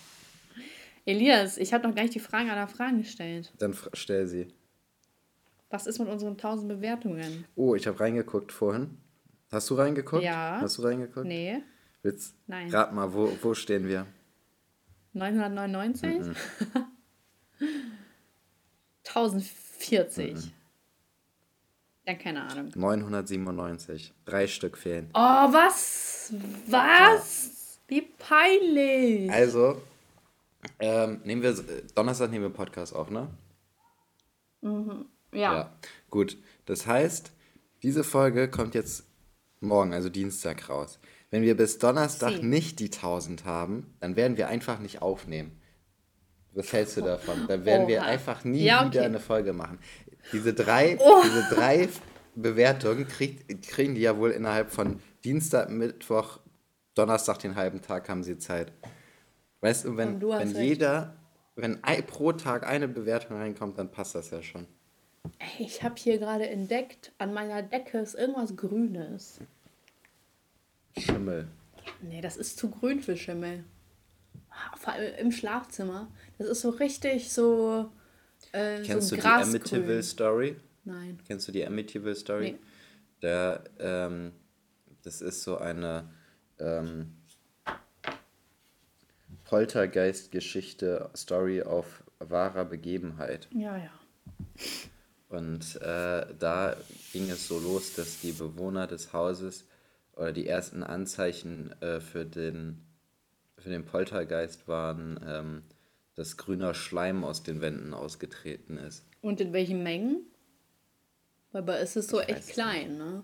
[1.05, 3.53] Elias, ich habe noch gar nicht die Frage aller Fragen gestellt.
[3.59, 4.47] Dann stell sie.
[5.69, 7.45] Was ist mit unseren 1000 Bewertungen?
[7.55, 8.97] Oh, ich habe reingeguckt vorhin.
[9.51, 10.23] Hast du reingeguckt?
[10.23, 10.59] Ja.
[10.61, 11.27] Hast du reingeguckt?
[11.27, 11.61] Nee.
[12.01, 12.33] Witz.
[12.47, 12.69] Nein.
[12.71, 14.05] Rat mal, wo, wo stehen wir?
[15.13, 16.19] 999?
[16.19, 16.35] Mhm.
[19.03, 20.33] 1040.
[20.33, 20.51] Mhm.
[22.07, 22.71] Ja, keine Ahnung.
[22.75, 24.13] 997.
[24.25, 25.09] Drei Stück fehlen.
[25.13, 26.33] Oh, was?
[26.67, 27.45] Was?
[27.45, 27.55] Ja.
[27.87, 29.31] Wie peinlich.
[29.31, 29.81] Also,
[30.79, 31.55] ähm, nehmen wir,
[31.95, 33.27] Donnerstag nehmen wir Podcast auf, ne?
[34.61, 35.05] Mhm.
[35.31, 35.53] Ja.
[35.53, 35.71] ja.
[36.09, 36.37] Gut.
[36.65, 37.31] Das heißt,
[37.83, 39.05] diese Folge kommt jetzt
[39.59, 40.99] morgen, also Dienstag, raus.
[41.31, 42.43] Wenn wir bis Donnerstag Sie.
[42.43, 45.59] nicht die 1000 haben, dann werden wir einfach nicht aufnehmen.
[46.53, 47.47] Was hältst du davon?
[47.47, 47.89] Dann werden Oha.
[47.89, 48.93] wir einfach nie ja, okay.
[48.93, 49.77] wieder eine Folge machen.
[50.31, 51.21] Diese drei, oh.
[51.23, 51.89] diese drei
[52.35, 56.39] Bewertungen krieg, kriegen die ja wohl innerhalb von Dienstag, Mittwoch,
[56.93, 58.71] Donnerstag den halben Tag haben sie Zeit.
[59.61, 61.15] Weißt du, wenn, du wenn jeder,
[61.55, 64.67] wenn ein, pro Tag eine Bewertung reinkommt, dann passt das ja schon.
[65.39, 69.39] Ey, ich habe hier gerade entdeckt, an meiner Decke ist irgendwas Grünes.
[70.97, 71.47] Schimmel.
[72.01, 73.63] Nee, das ist zu grün für Schimmel.
[74.77, 76.07] Vor allem im Schlafzimmer.
[76.37, 77.89] Das ist so richtig so
[78.55, 80.55] äh, Kennst so du die Amityville Story?
[80.83, 81.19] Nein.
[81.27, 82.51] Kennst du die Amityville Story?
[82.53, 82.59] Nee.
[83.21, 84.31] Der, ähm,
[85.03, 86.09] das ist so eine
[86.59, 87.13] ähm,
[89.45, 93.47] Poltergeist-Geschichte, Story auf wahrer Begebenheit.
[93.51, 93.89] Ja, ja.
[95.29, 96.75] Und äh, da
[97.11, 99.65] ging es so los, dass die Bewohner des Hauses
[100.15, 102.81] oder die ersten Anzeichen äh, für, den,
[103.57, 105.63] für den Poltergeist waren, ähm,
[106.15, 109.05] dass grüner Schleim aus den Wänden ausgetreten ist.
[109.21, 110.25] Und in welchen Mengen?
[111.51, 112.99] Weil es ist so ich echt klein, nicht.
[112.99, 113.23] ne?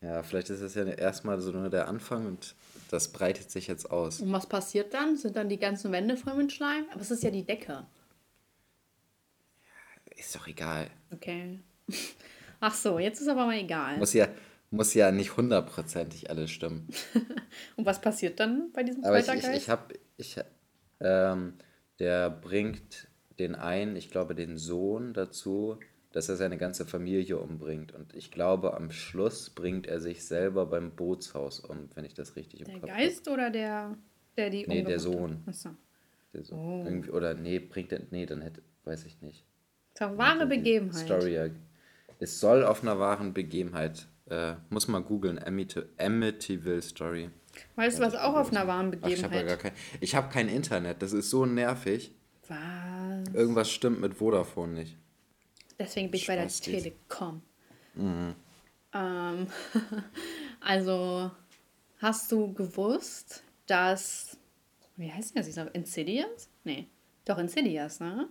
[0.00, 2.54] Ja, vielleicht ist es ja erstmal so nur der Anfang und
[2.90, 4.20] das breitet sich jetzt aus.
[4.20, 5.16] Und was passiert dann?
[5.16, 6.84] Sind dann die ganzen Wände voll mit Schleim?
[6.92, 7.86] Aber es ist ja die Decke.
[10.16, 10.90] Ist doch egal.
[11.10, 11.60] Okay.
[12.60, 13.96] Ach so, jetzt ist aber mal egal.
[13.96, 14.28] Muss ja,
[14.70, 16.88] muss ja nicht hundertprozentig alles stimmen.
[17.76, 20.36] und was passiert dann bei diesem Aber ich, ich, ich habe, ich,
[21.00, 21.54] ähm,
[21.98, 25.78] der bringt den einen, ich glaube den Sohn dazu,
[26.12, 27.92] dass er seine ganze Familie umbringt.
[27.92, 32.36] Und ich glaube, am Schluss bringt er sich selber beim Bootshaus um, wenn ich das
[32.36, 33.00] richtig im der Kopf habe.
[33.00, 33.96] Der Geist oder der,
[34.36, 35.42] der die Nee, der Sohn.
[35.46, 35.70] Achso.
[36.32, 37.04] Der Sohn.
[37.08, 37.12] Oh.
[37.12, 39.44] Oder nee, bringt er, nee, dann hätte, weiß ich nicht.
[39.92, 41.04] Ist eine wahre Begebenheit.
[41.04, 41.50] Story,
[42.20, 47.30] es soll auf einer wahren Begebenheit, äh, muss man googeln, Amityville Story.
[47.76, 49.24] Weißt du, was auch auf einer wahren Begebenheit?
[49.24, 52.12] Ach, ich habe ja kein, ich hab kein Internet, das ist so nervig.
[52.48, 53.34] Was?
[53.34, 54.96] Irgendwas stimmt mit Vodafone nicht.
[55.78, 57.42] Deswegen bin ich bei der Telekom.
[57.94, 58.34] Mhm.
[58.92, 59.46] Ähm,
[60.60, 61.30] also,
[61.98, 64.36] hast du gewusst, dass.
[64.96, 65.58] Wie heißt das jetzt?
[65.74, 66.48] Insidious?
[66.62, 66.86] Nee.
[67.24, 68.28] Doch, Insidious, ne?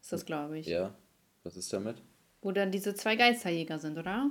[0.00, 0.66] Ist das, glaube ich.
[0.66, 0.94] Ja.
[1.42, 1.96] Was ist damit?
[2.40, 4.30] Wo dann diese zwei Geisterjäger sind, oder?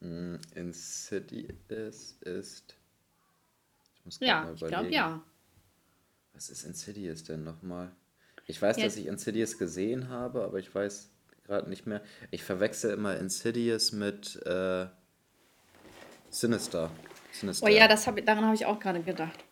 [0.00, 2.76] Mm, Insidious ist.
[4.04, 5.22] Muss ja, ich glaube ja.
[6.34, 7.92] Was ist Insidious denn nochmal?
[8.46, 8.84] Ich weiß, ja.
[8.84, 11.10] dass ich Insidious gesehen habe, aber ich weiß
[11.44, 12.02] gerade nicht mehr.
[12.30, 14.86] Ich verwechsel immer Insidious mit äh,
[16.30, 16.90] Sinister.
[17.32, 17.66] Sinister.
[17.66, 19.44] Oh ja, das hab, daran habe ich auch gerade gedacht.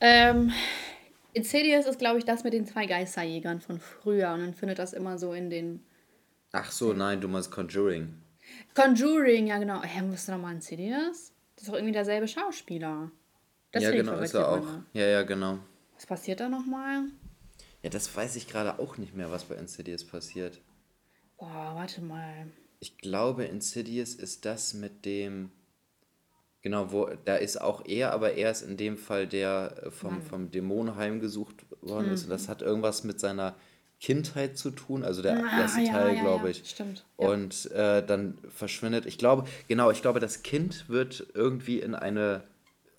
[0.00, 0.52] Ähm,
[1.32, 4.92] Insidious ist, glaube ich, das mit den zwei Geisterjägern von früher und man findet das
[4.92, 5.84] immer so in den.
[6.52, 8.14] Ach so, nein, du meinst Conjuring.
[8.74, 9.82] Conjuring, ja genau.
[9.82, 11.32] Hä, was ist nochmal Insidious?
[11.54, 13.10] Das ist doch irgendwie derselbe Schauspieler.
[13.72, 14.66] Das ja, genau, ist er auch.
[14.92, 15.58] Ja, ja, genau.
[15.94, 17.04] Was passiert da nochmal?
[17.82, 20.60] Ja, das weiß ich gerade auch nicht mehr, was bei Insidious passiert.
[21.38, 22.46] Boah, warte mal.
[22.80, 25.50] Ich glaube, Insidious ist das mit dem.
[26.60, 30.22] Genau, wo da ist auch er, aber er ist in dem Fall der äh, vom,
[30.22, 32.12] vom Dämon heimgesucht worden mhm.
[32.12, 32.24] ist.
[32.24, 33.56] Und das hat irgendwas mit seiner
[33.98, 36.58] Kindheit zu tun, also der ah, erste ja, Teil, ja, glaube ich.
[36.58, 37.04] Ja, stimmt.
[37.16, 42.44] Und äh, dann verschwindet, ich glaube, genau, ich glaube, das Kind wird irgendwie in eine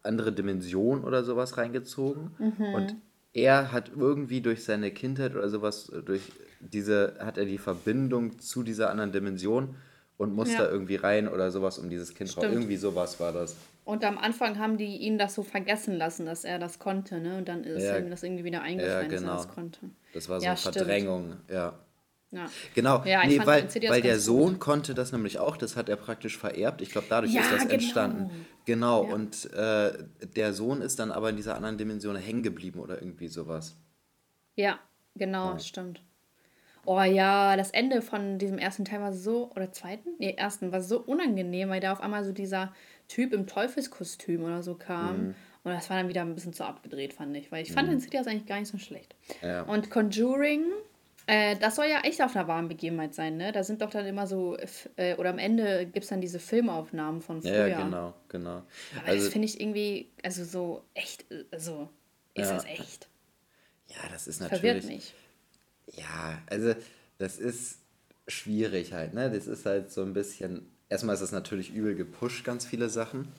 [0.03, 2.31] andere Dimension oder sowas reingezogen.
[2.37, 2.73] Mhm.
[2.73, 2.95] Und
[3.33, 8.63] er hat irgendwie durch seine Kindheit oder sowas, durch diese, hat er die Verbindung zu
[8.63, 9.75] dieser anderen Dimension
[10.17, 10.59] und muss ja.
[10.59, 12.43] da irgendwie rein oder sowas, um dieses Kind raus.
[12.43, 13.55] Irgendwie sowas war das.
[13.85, 17.37] Und am Anfang haben die ihn das so vergessen lassen, dass er das konnte, ne?
[17.37, 17.97] Und dann ist ja.
[17.97, 19.33] ihm das irgendwie wieder eingefallen, ja, genau.
[19.33, 19.79] dass er das konnte.
[20.13, 21.73] Das war so ja, Verdrängung, ja.
[22.33, 22.49] Ja.
[22.73, 24.59] Genau, ja, nee, weil, weil der Sohn gut.
[24.59, 26.81] konnte das nämlich auch, das hat er praktisch vererbt.
[26.81, 27.73] Ich glaube, dadurch ja, ist das genau.
[27.73, 28.45] entstanden.
[28.65, 29.13] Genau, ja.
[29.13, 29.93] und äh,
[30.35, 33.75] der Sohn ist dann aber in dieser anderen Dimension hängen geblieben oder irgendwie sowas.
[34.55, 34.79] Ja,
[35.15, 36.01] genau, stimmt.
[36.85, 40.09] Oh ja, das Ende von diesem ersten Teil war so, oder zweiten?
[40.19, 42.73] Nee, ersten, war so unangenehm, weil da auf einmal so dieser
[43.07, 45.27] Typ im Teufelskostüm oder so kam.
[45.27, 45.35] Mhm.
[45.63, 47.51] Und das war dann wieder ein bisschen zu abgedreht, fand ich.
[47.51, 47.95] Weil ich fand mhm.
[47.95, 49.15] Insidious eigentlich gar nicht so schlecht.
[49.67, 50.65] Und Conjuring
[51.25, 53.51] äh, das soll ja echt auf einer wahren Begebenheit sein, ne?
[53.51, 54.57] Da sind doch dann immer so,
[54.97, 57.67] äh, oder am Ende gibt es dann diese Filmaufnahmen von früher.
[57.67, 58.63] Ja, genau, genau.
[58.97, 61.89] Aber also, das finde ich irgendwie, also so echt, also
[62.33, 62.55] ist ja.
[62.55, 63.07] das echt?
[63.88, 64.62] Ja, das ist natürlich.
[64.62, 65.13] Verwirrt mich.
[65.93, 66.75] Ja, also
[67.17, 67.79] das ist
[68.27, 69.29] schwierig halt, ne?
[69.31, 73.31] Das ist halt so ein bisschen, erstmal ist das natürlich übel gepusht, ganz viele Sachen,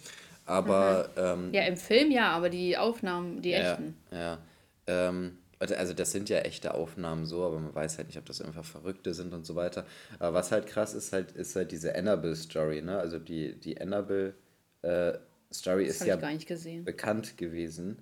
[0.46, 1.10] aber...
[1.16, 1.44] Mhm.
[1.44, 3.96] Ähm, ja, im Film ja, aber die Aufnahmen, die ja, echten.
[4.10, 4.38] Ja,
[4.86, 8.40] ähm, also das sind ja echte Aufnahmen so, aber man weiß halt nicht, ob das
[8.40, 9.86] einfach Verrückte sind und so weiter.
[10.18, 12.98] Aber was halt krass ist, halt, ist halt diese Annabelle-Story, ne?
[12.98, 16.18] Also die, die Annabelle-Story äh, ist ja
[16.84, 17.98] bekannt gewesen.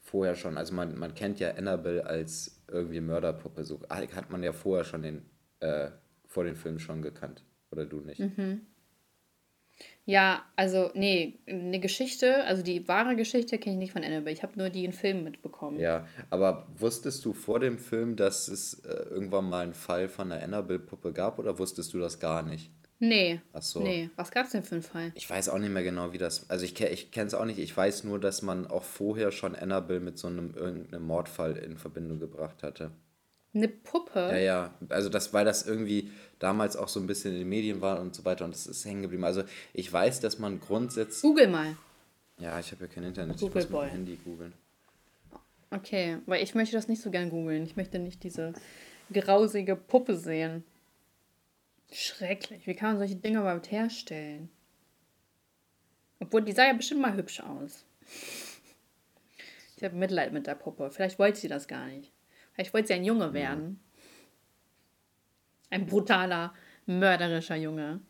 [0.00, 0.58] Vorher schon.
[0.58, 3.64] Also man, man kennt ja Annabelle als irgendwie Mörderpuppe.
[3.64, 5.22] So hat man ja vorher schon den,
[5.60, 5.90] äh,
[6.26, 7.44] vor den Filmen schon gekannt.
[7.70, 8.20] Oder du nicht?
[8.20, 8.66] Mhm.
[10.04, 14.34] Ja, also, nee, eine Geschichte, also die wahre Geschichte kenne ich nicht von Annabelle.
[14.34, 15.78] Ich habe nur die in Filmen mitbekommen.
[15.78, 20.30] Ja, aber wusstest du vor dem Film, dass es äh, irgendwann mal einen Fall von
[20.30, 22.70] der Annabelle-Puppe gab oder wusstest du das gar nicht?
[22.98, 23.40] Nee.
[23.52, 23.80] Ach so.
[23.80, 25.12] Nee, was gab es denn für einen Fall?
[25.16, 26.48] Ich weiß auch nicht mehr genau, wie das.
[26.48, 27.58] Also ich, ich kenne es auch nicht.
[27.58, 31.78] Ich weiß nur, dass man auch vorher schon Annabelle mit so einem irgendeinem Mordfall in
[31.78, 32.92] Verbindung gebracht hatte.
[33.54, 34.18] Eine Puppe?
[34.18, 34.74] Ja, ja.
[34.88, 38.14] Also das, weil das irgendwie damals auch so ein bisschen in den Medien war und
[38.14, 39.24] so weiter und das ist hängen geblieben.
[39.24, 41.22] Also ich weiß, dass man grundsätzlich.
[41.22, 41.76] Google mal.
[42.38, 43.38] Ja, ich habe ja kein Internet.
[43.38, 44.52] Google ich muss mein Handy googeln.
[45.70, 47.62] Okay, weil ich möchte das nicht so gern googeln.
[47.64, 48.52] Ich möchte nicht diese
[49.12, 50.64] grausige Puppe sehen.
[51.90, 52.66] Schrecklich.
[52.66, 54.50] Wie kann man solche Dinge überhaupt herstellen?
[56.20, 57.84] Obwohl, die sah ja bestimmt mal hübsch aus.
[59.76, 60.90] Ich habe Mitleid mit der Puppe.
[60.90, 62.11] Vielleicht wollte sie das gar nicht.
[62.52, 63.80] Vielleicht wollte sie ein Junge werden.
[65.70, 66.54] Ein brutaler,
[66.86, 68.00] mörderischer Junge.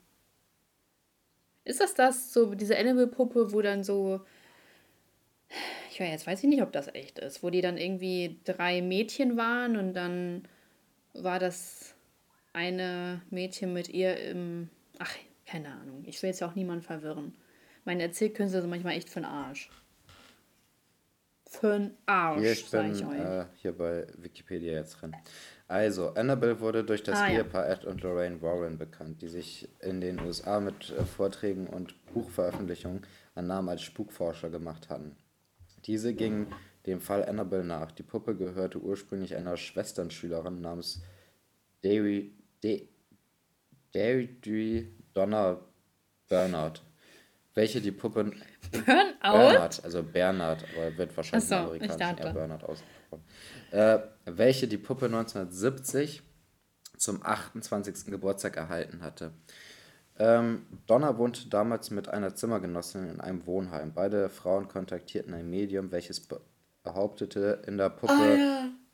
[1.65, 4.21] Ist das das, so diese Annabelle-Puppe, wo dann so.
[5.91, 7.43] Ich weiß, jetzt weiß ich nicht, ob das echt ist.
[7.43, 10.49] Wo die dann irgendwie drei Mädchen waren und dann
[11.13, 11.95] war das
[12.53, 14.71] eine Mädchen mit ihr im.
[14.99, 15.15] Ach,
[15.47, 16.03] keine Ahnung.
[16.07, 17.35] Ich will jetzt ja auch niemanden verwirren.
[17.85, 19.71] Meine Erzählkünste sind manchmal echt für den Arsch.
[21.53, 23.19] Für den Arsch, hier, ich euch.
[23.19, 25.15] Äh, hier bei Wikipedia jetzt drin.
[25.69, 27.75] Also, Annabelle wurde durch das ah, Ehepaar ja.
[27.75, 33.03] Ed und Lorraine Warren bekannt, die sich in den USA mit äh, Vorträgen und Buchveröffentlichungen
[33.35, 35.15] einen Namen als Spukforscher gemacht hatten.
[35.85, 36.47] Diese gingen
[36.87, 37.93] dem Fall Annabelle nach.
[37.93, 41.03] Die Puppe gehörte ursprünglich einer Schwesternschülerin namens
[41.83, 42.31] Deirdre
[45.13, 45.61] Donna
[46.29, 46.83] Bernard
[47.55, 48.33] welche die Puppe
[48.73, 49.13] Burnout?
[49.23, 53.25] Bernhard, also Bernhard, aber wird wahrscheinlich so, amerikanisch eher Bernhard ausgesprochen.
[53.71, 56.23] Äh, welche die Puppe 1970
[56.97, 58.07] zum 28.
[58.07, 59.33] Geburtstag erhalten hatte.
[60.19, 63.93] Ähm, Donna wohnte damals mit einer Zimmergenossin in einem Wohnheim.
[63.93, 66.27] Beide Frauen kontaktierten ein Medium, welches
[66.83, 68.37] behauptete, in der Puppe oh,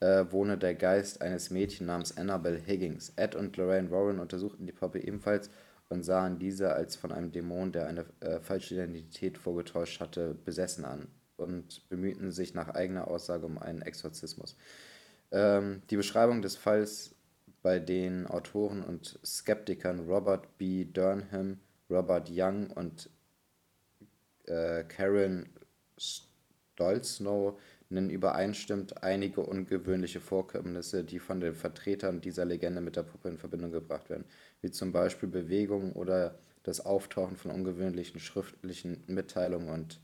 [0.05, 0.21] ja.
[0.21, 3.13] äh, wohne der Geist eines Mädchens namens Annabelle Higgins.
[3.17, 5.51] Ed und Lorraine Warren untersuchten die Puppe ebenfalls
[5.89, 10.85] und sahen diese als von einem Dämon, der eine äh, falsche Identität vorgetäuscht hatte, besessen
[10.85, 14.57] an und bemühten sich nach eigener Aussage um einen Exorzismus.
[15.31, 17.15] Ähm, die Beschreibung des Falls
[17.63, 20.85] bei den Autoren und Skeptikern Robert B.
[20.85, 21.59] Durham,
[21.91, 23.11] Robert Young und
[24.45, 25.49] äh, Karen
[25.99, 27.59] Stolznow
[27.91, 33.39] nennen übereinstimmend einige ungewöhnliche Vorkommnisse, die von den Vertretern dieser Legende mit der Puppe in
[33.39, 34.25] Verbindung gebracht werden,
[34.61, 40.01] wie zum Beispiel Bewegungen oder das Auftauchen von ungewöhnlichen schriftlichen Mitteilungen und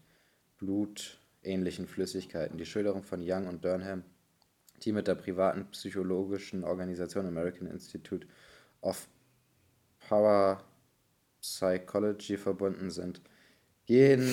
[0.59, 2.59] blutähnlichen Flüssigkeiten.
[2.59, 4.05] Die Schilderung von Young und Durham,
[4.83, 8.27] die mit der privaten psychologischen Organisation American Institute
[8.81, 9.09] of
[10.09, 10.63] Power
[11.41, 13.21] Psychology verbunden sind,
[13.87, 14.33] gehen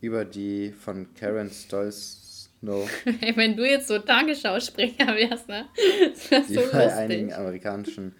[0.00, 2.28] über die von Karen Stolz
[2.60, 2.88] No.
[3.20, 5.66] Hey, wenn du jetzt so Tagesschausprecher wärst, ne?
[6.00, 6.92] Das wär so bei lustig.
[6.92, 8.16] einigen amerikanischen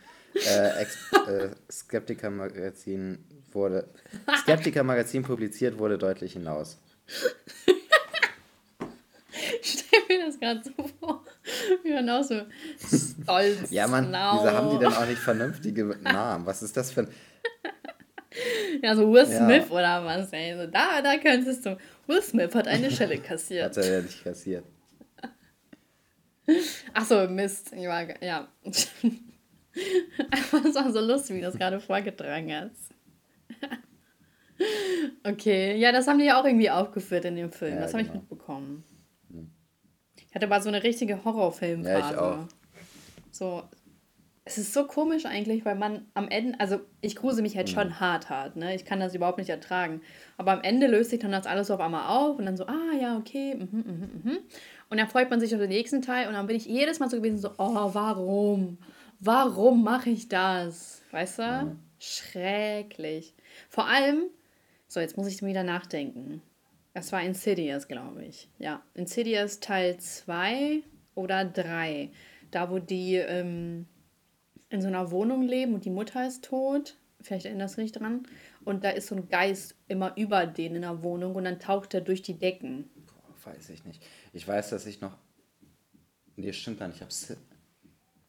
[0.47, 3.89] äh, äh, Skeptiker-Magazinen wurde.
[4.43, 6.79] Skeptiker-Magazin publiziert wurde deutlich hinaus.
[9.63, 11.25] Ich stell mir das gerade so vor.
[11.83, 12.43] Wir waren auch so
[13.23, 13.71] stolz.
[13.71, 16.45] ja, Mann, wieso haben die denn auch nicht vernünftige Namen?
[16.47, 17.09] Was ist das für ein.
[18.83, 19.75] Ja, so Will Smith ja.
[19.75, 20.57] oder was, ey.
[20.57, 21.77] So, da, da könntest du.
[22.07, 23.77] Will Smith hat eine Schelle kassiert.
[23.77, 24.65] hat er ja nicht kassiert.
[26.95, 27.73] Achso, Mist.
[27.77, 28.07] Ja.
[28.21, 28.49] ja.
[30.63, 32.95] das war so lustig, wie du das gerade vorgetragen hast.
[35.25, 37.75] okay, ja, das haben die ja auch irgendwie aufgeführt in dem Film.
[37.75, 38.15] Ja, das habe genau.
[38.15, 38.85] ich mitbekommen.
[39.31, 39.51] Hm.
[40.29, 41.99] Ich hatte mal so eine richtige Horrorfilmphase.
[41.99, 42.39] Ja, ich auch.
[43.31, 43.63] So,
[44.49, 47.89] es ist so komisch eigentlich, weil man am Ende, also ich gruse mich halt schon
[47.89, 48.01] mhm.
[48.01, 48.75] hart, hart, ne?
[48.75, 50.01] Ich kann das überhaupt nicht ertragen.
[50.39, 52.65] Aber am Ende löst sich dann das alles so auf einmal auf und dann so,
[52.67, 54.39] ah ja, okay, mhm, mhm, mhm.
[54.89, 57.11] Und dann freut man sich auf den nächsten Teil und dann bin ich jedes Mal
[57.11, 58.79] so gewesen, so, oh, warum?
[59.21, 61.03] Warum mache ich das?
[61.11, 61.43] Weißt du?
[61.43, 61.77] Ja.
[61.99, 63.35] Schrecklich.
[63.69, 64.25] Vor allem,
[64.87, 66.43] so, jetzt muss ich wieder nachdenken.
[66.95, 68.49] Das war Insidious, glaube ich.
[68.59, 70.83] Ja, Insidious Teil 2
[71.15, 72.11] oder 3.
[72.51, 73.87] Da, wo die, ähm,
[74.71, 76.97] in so einer Wohnung leben und die Mutter ist tot.
[77.21, 78.23] Vielleicht erinnerst du dich dran.
[78.65, 81.95] Und da ist so ein Geist immer über denen in der Wohnung und dann taucht
[81.95, 82.89] er durch die Decken.
[83.07, 84.03] Boah, weiß ich nicht.
[84.33, 85.17] Ich weiß, dass ich noch.
[86.37, 86.97] Nee, stimmt gar nicht.
[86.99, 87.37] Ich hab's.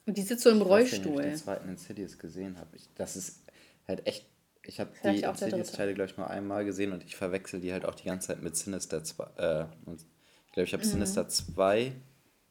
[0.09, 1.19] Und die sitzt so im Rollstuhl.
[1.19, 2.69] Ich den zweiten Insidious gesehen habe.
[2.95, 3.43] Das ist
[3.87, 4.25] halt echt.
[4.63, 7.93] Ich habe die Insidious-Teile, glaube ich, nur einmal gesehen und ich verwechsel die halt auch
[7.93, 9.23] die ganze Zeit mit Sinister 2.
[9.23, 10.89] Äh, ich glaube, ich habe mhm.
[10.89, 11.91] Sinister 2.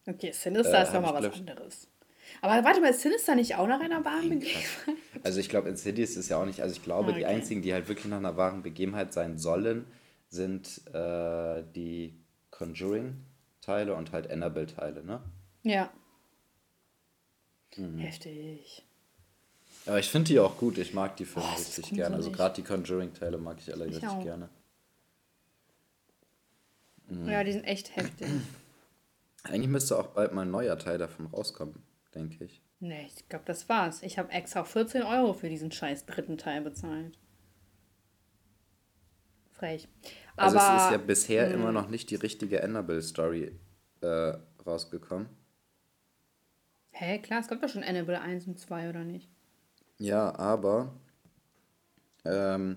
[0.07, 1.89] Okay, Sinister äh, ist nochmal was anderes.
[2.43, 4.65] Aber warte mal, ist Sinister nicht auch nach einer wahren Begebenheit?
[5.25, 7.19] Also ich glaube, Insidious ist ja auch nicht, also ich glaube, okay.
[7.19, 9.85] die einzigen, die halt wirklich nach einer wahren Begebenheit sein sollen,
[10.29, 12.15] sind äh, die
[12.53, 15.23] Conjuring-Teile und halt Annabelle-Teile, ne?
[15.65, 15.91] Ja.
[17.79, 17.99] Mhm.
[17.99, 18.85] Heftig.
[19.87, 20.77] Aber ich finde die auch gut.
[20.79, 22.17] Ich mag die Filme oh, richtig gerne.
[22.17, 24.23] Also gerade die Conjuring-Teile mag ich alle ich richtig auch.
[24.23, 24.49] gerne.
[27.09, 27.29] Mhm.
[27.29, 28.29] Ja, die sind echt heftig.
[29.45, 31.83] Eigentlich müsste auch bald mal ein neuer Teil davon rauskommen
[32.15, 32.63] denke ich.
[32.81, 34.03] Nee, ich glaube, das war's.
[34.03, 37.19] Ich habe extra 14 Euro für diesen scheiß dritten Teil bezahlt.
[39.53, 39.89] Frech.
[40.37, 41.53] Also Aber, es ist ja bisher mh.
[41.53, 41.61] Hm.
[41.61, 43.53] immer noch nicht die richtige Annabelle-Story
[44.01, 45.29] äh, rausgekommen.
[47.01, 49.29] Hä, klar, es gab doch schon Annabelle 1 und 2, oder nicht?
[49.99, 50.93] Ja, aber
[52.25, 52.77] ähm,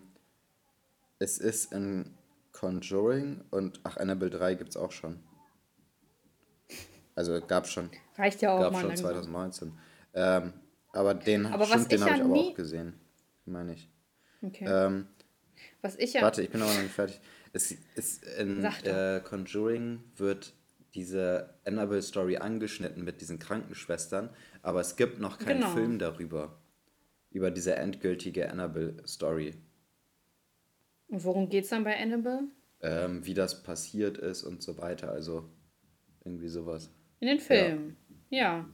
[1.18, 2.14] es ist in
[2.52, 5.20] Conjuring und ach, Annabelle 3 gibt es auch schon.
[7.16, 7.90] Also gab schon.
[8.16, 9.74] Reicht ja auch gab mal schon 2019.
[10.14, 10.54] Ähm,
[10.94, 12.94] aber den, aber stimmt, den habe ich aber auch gesehen.
[13.46, 13.90] Meine ich.
[14.44, 14.66] Okay.
[14.68, 15.08] Ähm,
[15.82, 16.22] was ich ja.
[16.22, 17.20] Warte, ich bin aber noch nicht fertig.
[17.54, 20.54] Es ist in äh, Conjuring wird
[20.94, 24.30] diese Annabelle-Story angeschnitten mit diesen Krankenschwestern,
[24.62, 25.74] aber es gibt noch keinen genau.
[25.74, 26.58] Film darüber.
[27.32, 29.56] Über diese endgültige Annabelle-Story.
[31.08, 32.44] Und worum geht es dann bei Annabelle?
[32.82, 35.12] Ähm, wie das passiert ist und so weiter.
[35.12, 35.50] Also
[36.26, 36.92] irgendwie sowas.
[37.20, 37.96] In den Film.
[38.30, 38.38] Ja.
[38.40, 38.70] ja.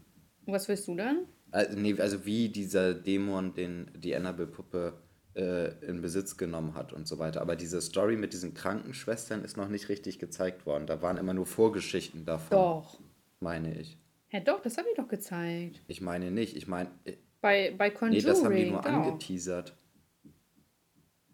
[0.45, 1.25] Und was willst du dann?
[1.51, 5.01] Also, nee, also wie dieser Dämon den, die Annabelle-Puppe
[5.37, 7.41] in Besitz genommen hat und so weiter.
[7.41, 10.87] Aber diese Story mit diesen Krankenschwestern ist noch nicht richtig gezeigt worden.
[10.87, 12.57] Da waren immer nur Vorgeschichten davon.
[12.57, 12.99] Doch.
[13.39, 13.97] Meine ich.
[14.31, 15.81] Ja, doch, das habe ich doch gezeigt.
[15.87, 16.57] Ich meine nicht.
[16.57, 16.89] Ich meine.
[17.05, 18.23] Äh, bei, bei Conjuring.
[18.23, 18.89] Nee, das haben die nur doch.
[18.89, 19.75] angeteasert.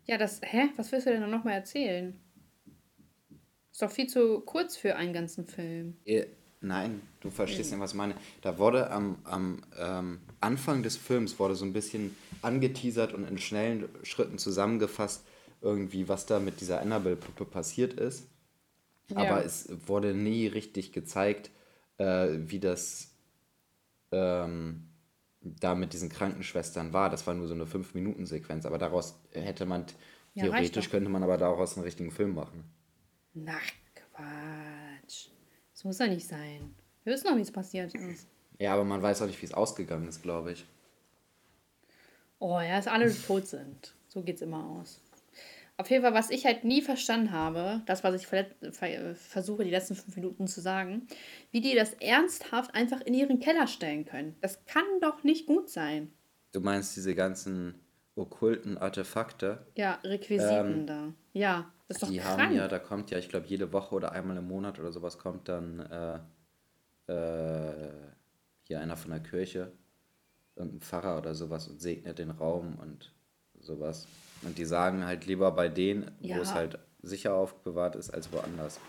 [0.05, 0.41] Ja, das.
[0.43, 0.69] Hä?
[0.75, 2.19] Was willst du denn noch mal erzählen?
[3.71, 5.97] Ist doch viel zu kurz für einen ganzen Film.
[6.05, 6.25] Äh,
[6.63, 8.15] Nein, du verstehst nicht, was ich meine.
[8.41, 13.37] Da wurde am, am ähm, Anfang des Films wurde so ein bisschen angeteasert und in
[13.37, 15.25] schnellen Schritten zusammengefasst,
[15.61, 18.27] irgendwie, was da mit dieser Annabelle-Puppe passiert ist.
[19.09, 19.17] Ja.
[19.17, 21.51] Aber es wurde nie richtig gezeigt,
[21.97, 23.09] äh, wie das
[24.13, 24.87] ähm,
[25.41, 27.09] da mit diesen Krankenschwestern war.
[27.09, 29.85] Das war nur so eine 5-Minuten-Sequenz, aber daraus hätte man,
[30.33, 32.63] ja, theoretisch könnte man aber daraus einen richtigen Film machen.
[33.33, 33.57] Na,
[33.95, 34.72] Quatsch.
[35.83, 36.73] Das muss ja nicht sein.
[37.03, 38.25] Wir wissen noch, wie es passiert ist.
[38.57, 40.65] Ja, aber man weiß auch nicht, wie es ausgegangen ist, glaube ich.
[42.39, 43.93] Oh ja, dass alle tot sind.
[44.07, 45.01] So geht es immer aus.
[45.75, 49.95] Auf jeden Fall, was ich halt nie verstanden habe, das, was ich versuche, die letzten
[49.95, 51.05] fünf Minuten zu sagen,
[51.51, 54.37] wie die das ernsthaft einfach in ihren Keller stellen können.
[54.39, 56.13] Das kann doch nicht gut sein.
[56.53, 57.83] Du meinst diese ganzen
[58.15, 59.67] okkulten Artefakte?
[59.75, 61.13] Ja, Requisiten ähm, da.
[61.33, 62.41] Ja, das ist doch Die krank.
[62.41, 65.17] haben ja, da kommt ja, ich glaube, jede Woche oder einmal im Monat oder sowas
[65.17, 65.79] kommt dann
[67.07, 67.91] äh, äh,
[68.63, 69.71] hier einer von der Kirche,
[70.55, 73.13] irgendein Pfarrer oder sowas und segnet den Raum und
[73.59, 74.07] sowas.
[74.43, 76.37] Und die sagen halt lieber bei denen, ja.
[76.37, 78.79] wo es halt sicher aufbewahrt ist, als woanders.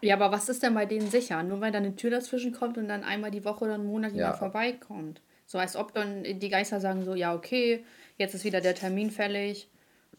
[0.00, 1.42] Ja, aber was ist denn bei denen sicher?
[1.42, 4.12] Nur weil da eine Tür dazwischen kommt und dann einmal die Woche oder einen Monat
[4.12, 4.38] jemand ja.
[4.38, 5.22] vorbeikommt.
[5.46, 7.84] So als ob dann die Geister sagen so, ja, okay,
[8.16, 9.70] jetzt ist wieder der Termin fällig.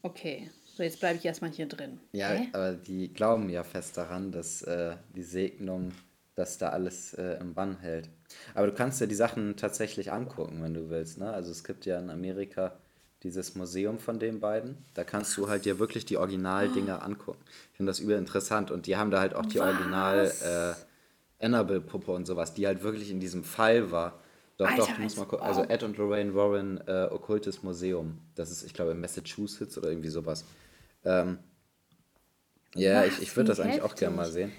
[0.02, 1.99] Okay, so jetzt bleibe ich erstmal hier drin.
[2.11, 2.49] Ja, Hä?
[2.51, 5.93] aber die glauben ja fest daran, dass äh, die Segnung,
[6.36, 8.09] dass da alles äh, im Bann hält.
[8.53, 11.17] Aber du kannst dir die Sachen tatsächlich angucken, wenn du willst.
[11.17, 11.32] Ne?
[11.32, 12.73] Also es gibt ja in Amerika
[13.23, 14.78] dieses Museum von den beiden.
[14.93, 17.05] Da kannst du halt dir wirklich die Originaldinger oh.
[17.05, 17.39] angucken.
[17.71, 18.69] Ich finde das übel interessant.
[18.69, 19.73] Und die haben da halt auch die Was?
[19.73, 20.32] Original
[21.39, 24.19] äh, Annabelle-Puppe und sowas, die halt wirklich in diesem Fall war.
[24.57, 25.45] Doch, Alter, doch, du musst mal gucken.
[25.45, 28.19] Also Ed und Lorraine Warren äh, Okkultes Museum.
[28.36, 30.45] Das ist, ich glaube, in Massachusetts oder irgendwie sowas.
[31.06, 31.39] Ähm,
[32.76, 34.51] ja, Was, ich, ich würde das eigentlich auch gerne mal sehen.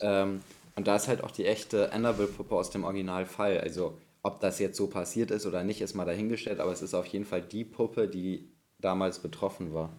[0.00, 0.40] Ähm,
[0.74, 3.60] und da ist halt auch die echte Annabelle-Puppe aus dem Originalfall.
[3.60, 6.94] Also ob das jetzt so passiert ist oder nicht, ist mal dahingestellt, aber es ist
[6.94, 9.90] auf jeden Fall die Puppe, die damals betroffen war.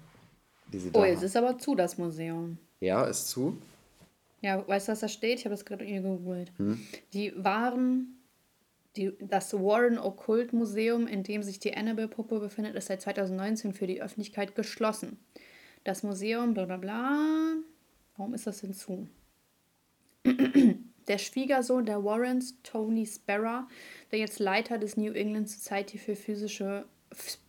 [0.94, 2.58] oh, es ist aber zu, das Museum.
[2.80, 3.58] Ja, ist zu.
[4.42, 5.40] Ja, weißt du, was da steht?
[5.40, 6.52] Ich habe das gerade gegoogelt.
[6.58, 6.80] Hm?
[7.14, 8.17] Die waren,
[8.98, 13.88] die, das Warren Okkult Museum, in dem sich die Annabelle-Puppe befindet, ist seit 2019 für
[13.88, 15.18] die Öffentlichkeit geschlossen.
[15.84, 17.54] Das Museum, bla bla bla.
[18.18, 19.08] Warum ist das denn zu?
[21.08, 23.64] Der Schwiegersohn der Warrens, Tony Sparrow,
[24.12, 26.86] der jetzt Leiter des New England Society für physische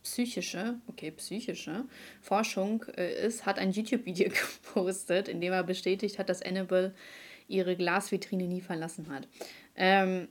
[0.03, 1.83] psychische, okay, psychische
[2.21, 4.29] Forschung äh, ist, hat ein YouTube-Video
[4.63, 6.95] gepostet, in dem er bestätigt hat, dass Annabelle
[7.49, 9.27] ihre Glasvitrine nie verlassen hat.
[9.75, 10.29] Ähm,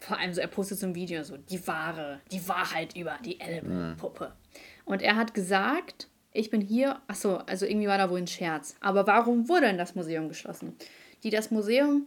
[0.00, 3.40] vor allem so, er postet so ein Video, so die wahre, die Wahrheit über die
[3.40, 4.32] Annabelle-Puppe.
[4.84, 8.76] Und er hat gesagt, ich bin hier, achso, also irgendwie war da wohl ein Scherz.
[8.80, 10.76] Aber warum wurde denn das Museum geschlossen?
[11.22, 12.06] Die das Museum,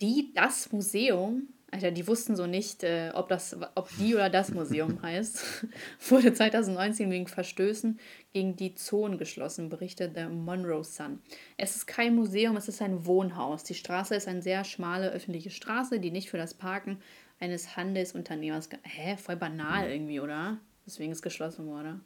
[0.00, 4.50] die das Museum Alter, die wussten so nicht, äh, ob, das, ob die oder das
[4.52, 5.66] Museum heißt.
[6.08, 8.00] Wurde 2019 wegen Verstößen
[8.32, 11.20] gegen die Zonen geschlossen, berichtet der Monroe Sun.
[11.56, 13.62] Es ist kein Museum, es ist ein Wohnhaus.
[13.62, 16.98] Die Straße ist eine sehr schmale öffentliche Straße, die nicht für das Parken
[17.38, 18.68] eines Handelsunternehmers.
[18.82, 19.16] Hä?
[19.16, 20.58] Voll banal irgendwie, oder?
[20.86, 22.00] Deswegen es geschlossen wurde.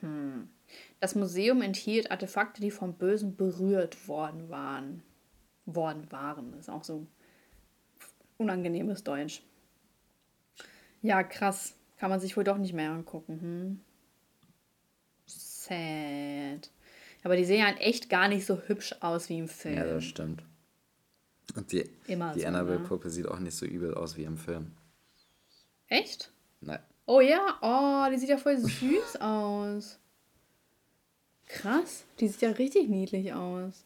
[0.00, 0.48] Hm.
[1.00, 5.02] Das Museum enthielt Artefakte, die vom Bösen berührt worden waren.
[5.66, 6.52] Worden waren.
[6.52, 7.06] Das ist auch so
[8.40, 9.42] unangenehmes Deutsch.
[11.02, 11.74] Ja, krass.
[11.98, 13.40] Kann man sich wohl doch nicht mehr angucken.
[13.40, 13.80] Hm?
[15.26, 16.70] Sad.
[17.22, 19.76] Aber die sehen ja halt echt gar nicht so hübsch aus wie im Film.
[19.76, 20.42] Ja, das stimmt.
[21.54, 23.10] Und die, Immer die so, Annabelle-Puppe ne?
[23.10, 24.72] sieht auch nicht so übel aus wie im Film.
[25.88, 26.32] Echt?
[26.60, 26.80] Nein.
[27.06, 29.98] Oh ja, oh, die sieht ja voll süß aus.
[31.46, 33.84] Krass, die sieht ja richtig niedlich aus.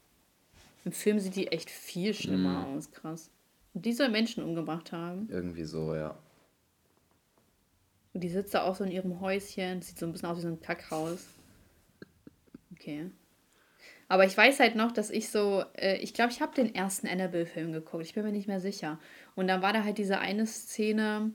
[0.85, 2.77] Im Film sieht die echt viel schlimmer mm.
[2.77, 3.31] aus, krass.
[3.75, 5.29] Die soll Menschen umgebracht haben.
[5.29, 6.17] Irgendwie so, ja.
[8.13, 9.83] Und die sitzt da auch so in ihrem Häuschen.
[9.83, 11.27] Sieht so ein bisschen aus wie so ein Kackhaus.
[12.73, 13.11] Okay.
[14.09, 17.09] Aber ich weiß halt noch, dass ich so, äh, ich glaube, ich habe den ersten
[17.09, 18.05] Annabelle-Film geguckt.
[18.05, 19.01] Ich bin mir nicht mehr sicher.
[19.35, 21.33] Und dann war da halt diese eine Szene,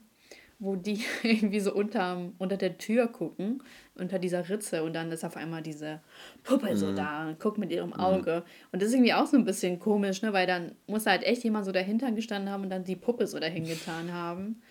[0.60, 3.64] wo die irgendwie so unter, unter der Tür gucken,
[3.95, 6.01] unter dieser Ritze und dann ist auf einmal diese
[6.43, 6.76] Puppe mhm.
[6.76, 7.95] so da und guckt mit ihrem mhm.
[7.95, 8.43] Auge.
[8.45, 8.70] Mhm.
[8.74, 10.34] Und das ist irgendwie auch so ein bisschen komisch, ne?
[10.34, 13.39] weil dann muss halt echt jemand so dahinter gestanden haben und dann die Puppe so
[13.39, 14.62] dahin getan haben.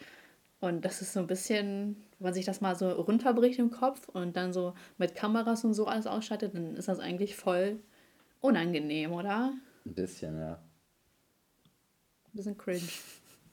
[0.61, 4.09] Und das ist so ein bisschen, wenn man sich das mal so runterbricht im Kopf
[4.09, 7.79] und dann so mit Kameras und so alles ausschaltet, dann ist das eigentlich voll
[8.41, 9.53] unangenehm, oder?
[9.87, 10.55] Ein bisschen, ja.
[12.27, 12.89] Ein bisschen cringe.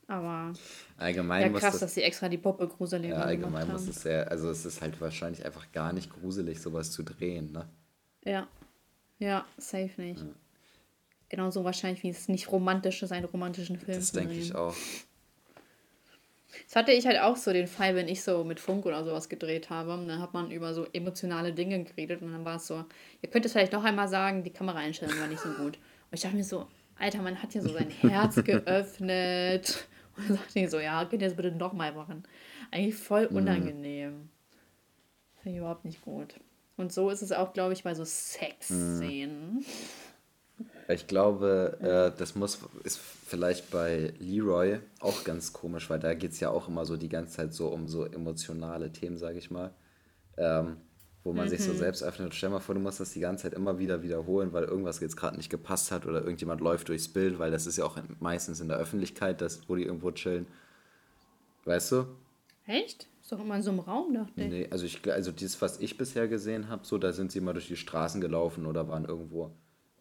[0.08, 0.54] Aber
[0.98, 4.30] allgemein ja, krass, das, dass sie extra die Puppe gruselig Ja, allgemein muss es sehr,
[4.30, 7.68] also es ist halt wahrscheinlich einfach gar nicht gruselig, sowas zu drehen, ne?
[8.24, 8.48] Ja.
[9.18, 10.22] Ja, safe nicht.
[10.22, 10.28] Ja.
[11.30, 14.76] Genauso wahrscheinlich, wie es nicht romantisch ist, einen romantischen Film Das denke ich auch.
[16.66, 19.28] Das hatte ich halt auch so den Fall, wenn ich so mit Funk oder sowas
[19.28, 20.04] gedreht habe.
[20.08, 22.86] Dann hat man über so emotionale Dinge geredet und dann war es so,
[23.22, 25.78] ihr könnt es vielleicht noch einmal sagen, die Kameraeinstellung war nicht so gut.
[25.78, 29.88] Und ich dachte mir so, Alter, man hat ja so sein Herz geöffnet.
[30.18, 32.24] Und dann sagt die so, ja, könnt ihr das bitte nochmal machen.
[32.72, 33.38] Eigentlich voll mhm.
[33.38, 34.12] unangenehm.
[34.12, 34.30] Mhm.
[35.42, 36.40] Finde ich überhaupt nicht gut.
[36.78, 39.56] Und so ist es auch, glaube ich, bei so Sexszenen.
[39.56, 39.66] Mhm.
[40.88, 46.32] Ich glaube, äh, das muss, ist vielleicht bei Leroy auch ganz komisch, weil da geht
[46.32, 49.50] es ja auch immer so die ganze Zeit so um so emotionale Themen, sage ich
[49.50, 49.74] mal.
[50.38, 50.78] Ähm,
[51.26, 51.50] wo man mhm.
[51.50, 51.78] sich so mhm.
[51.78, 52.36] selbst öffnet.
[52.36, 55.18] Stell mal vor, du musst das die ganze Zeit immer wieder wiederholen, weil irgendwas jetzt
[55.18, 58.62] gerade nicht gepasst hat oder irgendjemand läuft durchs Bild, weil das ist ja auch meistens
[58.62, 60.46] in der Öffentlichkeit, das, wo die irgendwo chillen.
[61.66, 62.06] Weißt du?
[62.68, 63.08] Echt?
[63.24, 64.48] Ist doch immer in so einem Raum, dachte ich.
[64.48, 67.54] Nee, also, ich, also dieses, was ich bisher gesehen habe, so, da sind sie immer
[67.54, 69.50] durch die Straßen gelaufen oder waren irgendwo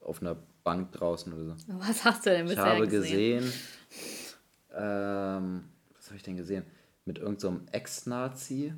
[0.03, 1.67] auf einer Bank draußen oder so.
[1.79, 3.53] Was hast du denn bisher Ich habe gesehen, gesehen
[4.75, 5.65] ähm,
[5.97, 6.67] was habe ich denn gesehen?
[7.07, 8.75] Mit irgendeinem so Ex-Nazi.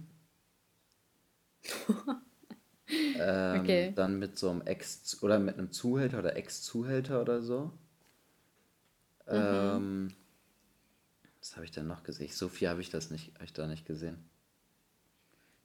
[2.89, 3.93] ähm, okay.
[3.95, 7.73] Dann mit so einem Ex- oder mit einem Zuhälter oder Ex-Zuhälter oder so.
[9.27, 9.33] Mhm.
[9.33, 10.15] Ähm,
[11.41, 12.29] was habe ich denn noch gesehen?
[12.31, 14.19] So viel habe ich das nicht, hab ich da nicht gesehen.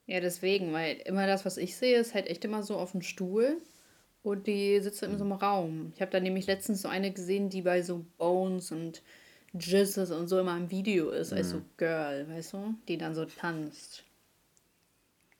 [0.07, 3.01] Ja, deswegen, weil immer das, was ich sehe, ist halt echt immer so auf dem
[3.01, 3.57] Stuhl
[4.23, 5.93] und die sitzt in so einem Raum.
[5.95, 9.01] Ich habe da nämlich letztens so eine gesehen, die bei so Bones und
[9.53, 11.37] Jizzes und so immer im Video ist, mhm.
[11.37, 11.65] als so mhm.
[11.77, 12.75] Girl, weißt du?
[12.87, 14.03] Die dann so tanzt.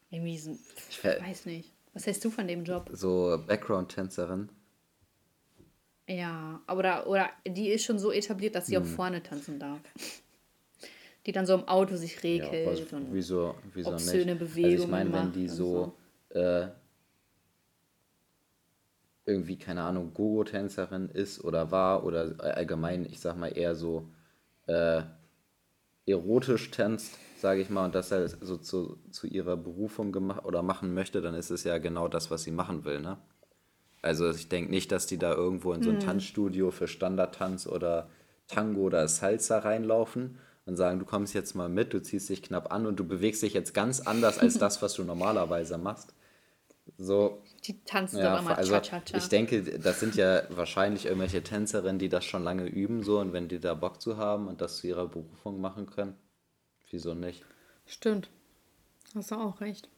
[0.10, 0.58] Irgendwie so,
[0.90, 1.71] ich weiß nicht.
[1.94, 2.90] Was hältst du von dem Job?
[2.94, 4.50] So Background-Tänzerin.
[6.08, 8.84] Ja, oder, oder die ist schon so etabliert, dass sie mhm.
[8.84, 9.80] auch vorne tanzen darf.
[11.26, 14.40] Die dann so im Auto sich regelt ja, und wieso, wieso obszöne nicht?
[14.40, 15.96] Bewegungen also ich meine, wenn die so,
[16.30, 16.40] so.
[16.40, 16.70] Äh,
[19.26, 24.10] irgendwie, keine Ahnung, Gogo-Tänzerin ist oder war oder allgemein, ich sag mal, eher so
[24.66, 25.04] äh,
[26.06, 30.62] erotisch tanzt, sage ich mal, und das halt so zu, zu ihrer Berufung gemacht oder
[30.62, 33.18] machen möchte, dann ist es ja genau das, was sie machen will, ne?
[34.04, 36.06] Also ich denke nicht, dass die da irgendwo in so ein hm.
[36.06, 38.10] Tanzstudio für Standardtanz oder
[38.48, 42.72] Tango oder Salsa reinlaufen und sagen, du kommst jetzt mal mit, du ziehst dich knapp
[42.72, 46.14] an und du bewegst dich jetzt ganz anders als das, was du normalerweise machst.
[46.98, 49.18] So, die tanzen ja, doch immer also Cha-Cha-Cha.
[49.18, 53.34] Ich denke, das sind ja wahrscheinlich irgendwelche Tänzerinnen, die das schon lange üben, so und
[53.34, 56.16] wenn die da Bock zu haben und das zu ihrer Berufung machen können,
[56.92, 57.44] wieso nicht?
[57.86, 58.30] Stimmt.
[59.16, 59.90] Hast du auch recht.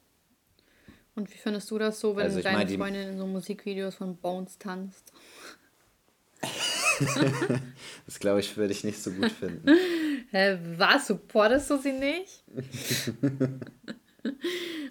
[1.15, 4.17] Und wie findest du das so, wenn also deine mein, Freundin in so Musikvideos von
[4.17, 5.13] Bones tanzt?
[8.05, 9.69] das glaube ich, würde ich nicht so gut finden.
[10.31, 11.07] Hä, was?
[11.07, 12.43] Supportest du sie nicht?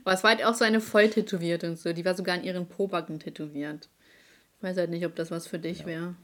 [0.04, 1.92] Aber es war halt auch so eine voll tätowierte und so.
[1.92, 3.88] Die war sogar an ihren Pobacken tätowiert.
[4.58, 5.86] Ich weiß halt nicht, ob das was für dich ja.
[5.86, 6.14] wäre.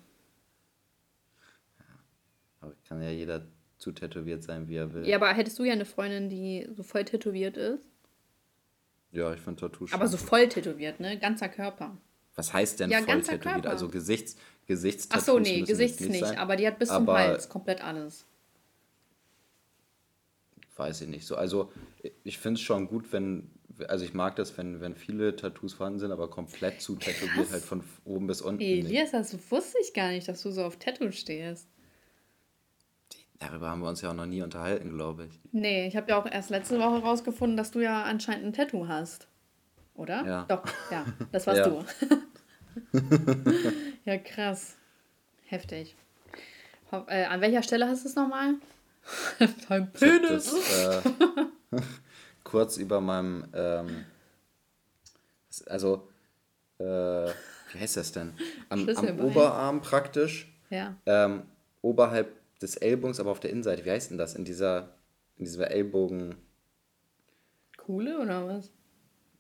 [2.61, 3.47] Aber kann ja jeder
[3.79, 5.07] zu tätowiert sein, wie er will.
[5.07, 7.89] Ja, aber hättest du ja eine Freundin, die so voll tätowiert ist?
[9.13, 9.93] Ja, ich finde Tattoos.
[9.93, 11.19] Aber so voll tätowiert, ne?
[11.19, 11.97] Ganzer Körper.
[12.35, 13.43] Was heißt denn ja, voll tätowiert?
[13.43, 13.71] Körper.
[13.71, 15.23] Also Gesichts, Gesichtstattoos.
[15.23, 16.39] Ach so, nee, Gesichts nicht, sein.
[16.39, 18.27] aber die hat bis zum Hals komplett alles.
[20.77, 21.35] Weiß ich nicht so.
[21.35, 21.73] Also
[22.23, 23.51] ich finde es schon gut, wenn,
[23.89, 27.65] also ich mag das, wenn, wenn viele Tattoos vorhanden sind, aber komplett zu tätowiert, halt
[27.65, 28.61] von oben bis unten.
[28.61, 31.69] Elias, das wusste ich gar nicht, dass du so auf Tattoo stehst.
[33.39, 35.41] Darüber haben wir uns ja auch noch nie unterhalten, glaube ich.
[35.53, 38.89] Nee, ich habe ja auch erst letzte Woche rausgefunden, dass du ja anscheinend ein Tattoo
[38.89, 39.29] hast.
[39.95, 40.25] Oder?
[40.25, 40.45] Ja.
[40.49, 41.85] Doch, ja, das warst du.
[44.05, 44.77] ja, krass.
[45.47, 45.97] Heftig.
[46.91, 48.55] Äh, an welcher Stelle hast du es nochmal?
[49.69, 50.51] Dein Penis.
[50.51, 51.81] Das, äh,
[52.45, 54.05] kurz über meinem, ähm,
[55.67, 56.09] also,
[56.79, 58.33] äh, wie heißt das denn?
[58.69, 60.53] Am, am Oberarm praktisch.
[60.71, 60.95] Ja.
[61.07, 61.43] Ähm,
[61.83, 63.85] oberhalb des Ellbogens, aber auf der Innenseite.
[63.85, 64.35] Wie heißt denn das?
[64.35, 64.95] In dieser,
[65.37, 66.35] in dieser Ellbogen.
[67.77, 68.71] Kuhle oder was?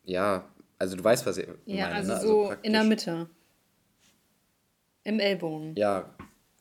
[0.04, 0.48] Ja,
[0.78, 1.94] also du weißt, was ich ja, meine.
[1.96, 2.14] Also, ne?
[2.14, 3.28] also so in der Mitte.
[5.04, 5.74] Im Ellbogen.
[5.76, 6.14] Ja,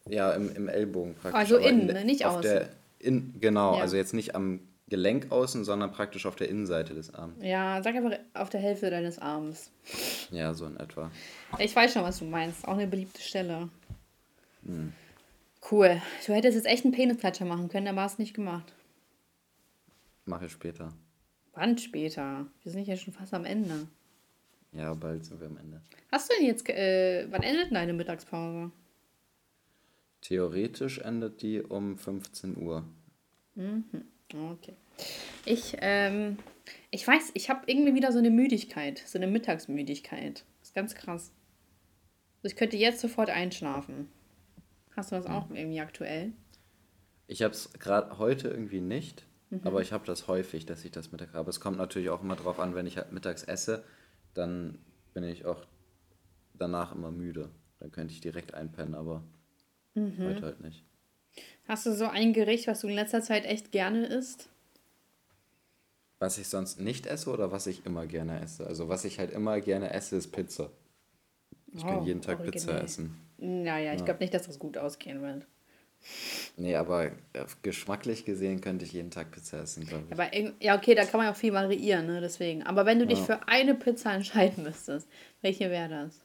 [0.10, 1.40] ja, im, im Ellbogen praktisch.
[1.40, 2.42] Also innen, in, nicht außen.
[2.42, 3.82] Der, in, genau, ja.
[3.82, 7.44] also jetzt nicht am Gelenk außen, sondern praktisch auf der Innenseite des Arms.
[7.44, 9.70] Ja, sag einfach auf der Hälfte deines Arms.
[10.32, 11.12] Ja, so in etwa.
[11.60, 12.66] Ich weiß schon, was du meinst.
[12.68, 13.70] Auch eine beliebte Stelle.
[14.66, 14.94] Hm.
[15.70, 16.02] Cool.
[16.26, 18.74] Du hättest jetzt echt einen Penisklatscher machen können, aber hast nicht gemacht.
[20.26, 20.94] Mache ich später.
[21.54, 22.48] Wann später?
[22.64, 23.88] Wir sind ja schon fast am Ende.
[24.72, 25.82] Ja, bald sind wir am Ende.
[26.12, 28.72] Hast du denn jetzt, äh, wann endet deine Mittagspause?
[30.22, 32.84] Theoretisch endet die um 15 Uhr.
[33.56, 33.86] Mhm.
[34.34, 34.74] Okay.
[35.46, 36.38] Ich, ähm,
[36.92, 40.44] ich weiß, ich habe irgendwie wieder so eine Müdigkeit, so eine Mittagsmüdigkeit.
[40.60, 41.32] Das ist ganz krass.
[42.44, 44.10] Also ich könnte jetzt sofort einschlafen.
[44.98, 46.34] Hast du das auch irgendwie aktuell?
[47.28, 49.62] Ich habe es gerade heute irgendwie nicht, mhm.
[49.64, 51.50] aber ich habe das häufig, dass ich das Mittag habe.
[51.50, 53.84] Es kommt natürlich auch immer drauf an, wenn ich halt mittags esse,
[54.34, 54.80] dann
[55.14, 55.66] bin ich auch
[56.54, 57.50] danach immer müde.
[57.80, 59.24] Dann könnte ich direkt einpennen, aber
[59.98, 60.28] Mhm.
[60.28, 60.84] Heute halt nicht.
[61.68, 64.50] Hast du so ein Gericht, was du in letzter Zeit echt gerne isst?
[66.20, 68.66] Was ich sonst nicht esse oder was ich immer gerne esse?
[68.66, 70.72] Also was ich halt immer gerne esse, ist Pizza.
[71.74, 72.52] Ich oh, kann jeden Tag originell.
[72.52, 73.16] Pizza essen.
[73.38, 74.06] Naja, ich ja.
[74.06, 75.46] glaube nicht, dass das gut ausgehen wird.
[76.58, 77.12] Nee, aber
[77.64, 80.14] geschmacklich gesehen könnte ich jeden Tag Pizza essen, glaube ich.
[80.14, 80.30] Aber
[80.60, 82.22] ja, okay, da kann man auch viel variieren, ne?
[82.22, 82.64] Deswegen.
[82.64, 85.08] Aber wenn du dich für eine Pizza entscheiden müsstest,
[85.42, 86.22] welche wäre das?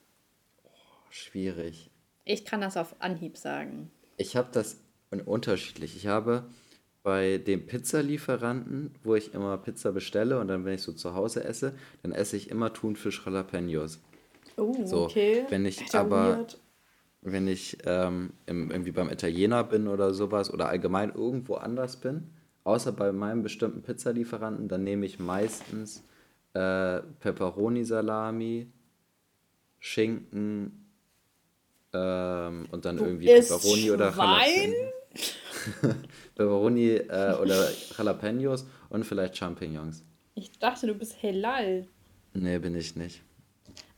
[0.64, 0.70] Oh,
[1.10, 1.90] schwierig.
[2.24, 3.90] Ich kann das auf Anhieb sagen.
[4.16, 4.78] Ich habe das
[5.24, 5.96] unterschiedlich.
[5.96, 6.46] Ich habe
[7.02, 11.44] bei dem Pizzalieferanten, wo ich immer Pizza bestelle und dann, wenn ich so zu Hause
[11.44, 14.00] esse, dann esse ich immer Thunfisch Jalapenos.
[14.56, 15.44] Oh, so, okay.
[15.48, 16.58] Wenn ich Echt aber, weird.
[17.22, 22.30] Wenn ich ähm, im, irgendwie beim Italiener bin oder sowas oder allgemein irgendwo anders bin,
[22.64, 26.04] außer bei meinem bestimmten Pizzalieferanten, dann nehme ich meistens
[26.54, 28.70] äh, Pepperoni-Salami,
[29.78, 30.82] Schinken
[31.92, 34.72] ähm, und dann du irgendwie Pepperoni oder Schwein?
[36.34, 40.04] Pepperoni äh, oder Jalapenos und vielleicht Champignons.
[40.34, 41.86] Ich dachte, du bist Halal.
[42.34, 43.22] Nee, bin ich nicht.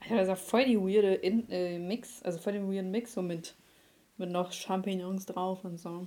[0.04, 3.14] Alter, das ist ja voll die weirde In äh, Mix, also voll den weirden Mix
[3.14, 3.54] so mit,
[4.16, 6.06] mit noch Champignons drauf und so.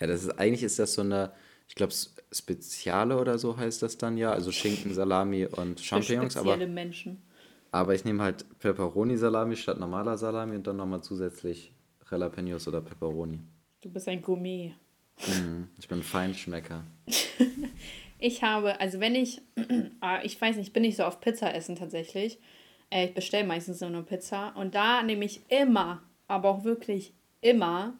[0.00, 1.32] Ja, das ist eigentlich ist das so eine,
[1.68, 1.92] ich glaube,
[2.32, 6.36] Speziale oder so heißt das dann ja, also Schinken, Salami und Champignons.
[6.36, 7.22] Aber, Menschen.
[7.70, 11.72] Aber ich nehme halt Pepperoni-Salami statt normaler Salami und dann nochmal zusätzlich
[12.10, 13.40] Jalapenos oder Pepperoni.
[13.80, 14.74] Du bist ein Gourmet.
[15.26, 16.84] Mm, ich bin Feinschmecker.
[18.18, 19.40] ich habe, also wenn ich,
[20.00, 22.38] ah, ich weiß nicht, ich bin nicht so auf Pizza essen tatsächlich.
[22.92, 27.14] Äh, ich bestelle meistens nur eine Pizza und da nehme ich immer, aber auch wirklich
[27.40, 27.98] immer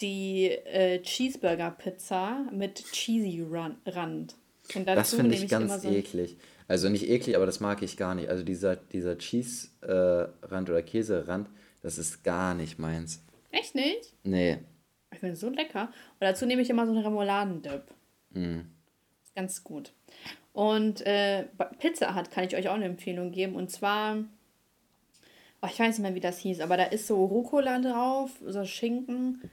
[0.00, 4.36] die äh, Cheeseburger-Pizza mit cheesy Rand.
[4.74, 6.36] Und das finde ich ganz so eklig.
[6.68, 8.28] Also nicht eklig, aber das mag ich gar nicht.
[8.28, 11.48] Also dieser, dieser Cheese-Rand äh, oder Käserand,
[11.82, 13.24] das ist gar nicht meins.
[13.52, 14.12] Echt nicht?
[14.24, 14.58] Nee.
[15.12, 15.84] Ich finde es so lecker.
[15.84, 17.84] Und dazu nehme ich immer so einen Remouladen-Dip.
[18.30, 18.60] Mm.
[19.34, 19.92] Ganz gut.
[20.56, 21.44] Und äh,
[21.78, 23.56] Pizza hat, kann ich euch auch eine Empfehlung geben.
[23.56, 24.24] Und zwar,
[25.60, 28.64] oh, ich weiß nicht mehr, wie das hieß, aber da ist so Rucola drauf, so
[28.64, 29.50] Schinken,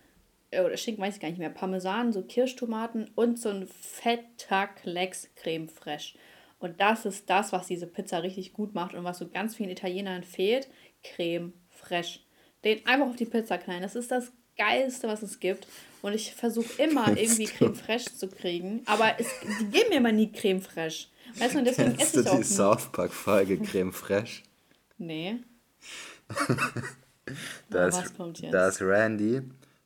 [0.49, 4.67] äh, oder Schinken weiß ich gar nicht mehr, Parmesan, so Kirschtomaten und so ein fetter
[4.67, 6.17] Klecks Creme Fraiche.
[6.59, 9.71] Und das ist das, was diese Pizza richtig gut macht und was so ganz vielen
[9.71, 10.69] Italienern fehlt.
[11.03, 12.21] Creme Fraiche.
[12.63, 13.81] Den einfach auf die Pizza knallen.
[13.81, 15.67] Das ist das Geilste, was es gibt.
[16.01, 18.81] Und ich versuche immer irgendwie Creme Fraiche zu kriegen.
[18.85, 19.27] Aber es,
[19.59, 21.07] die geben mir immer nie Creme Fraiche.
[21.37, 24.43] Weißt du, und deswegen esse ich auch die South Park-Folge Creme Fraiche?
[24.97, 25.37] Nee.
[27.69, 28.13] da, ist,
[28.51, 29.41] da ist Randy,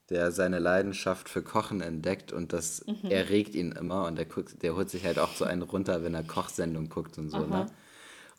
[0.09, 3.09] der seine Leidenschaft für Kochen entdeckt und das mhm.
[3.09, 4.05] erregt ihn immer.
[4.05, 7.17] Und der, guckt, der holt sich halt auch so einen runter, wenn er Kochsendung guckt
[7.17, 7.45] und so.
[7.45, 7.67] Ne?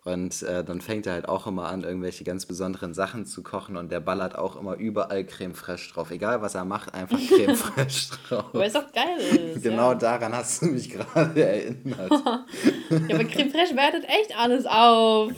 [0.05, 3.77] Und äh, dann fängt er halt auch immer an, irgendwelche ganz besonderen Sachen zu kochen
[3.77, 6.11] und der ballert auch immer überall Creme fraiche drauf.
[6.11, 8.47] Egal was er macht, einfach Creme fraiche drauf.
[8.53, 9.63] Weil es auch geil ist.
[9.63, 9.95] genau ja.
[9.97, 12.11] daran hast du mich gerade erinnert.
[12.11, 15.33] ja, aber Creme fraiche wertet echt alles auf.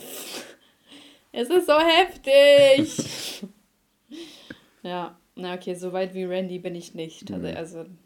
[1.32, 3.42] Es ist so heftig.
[4.82, 7.32] ja, na okay, so weit wie Randy bin ich nicht.
[7.32, 7.56] Also, mhm.
[7.56, 7.98] also ein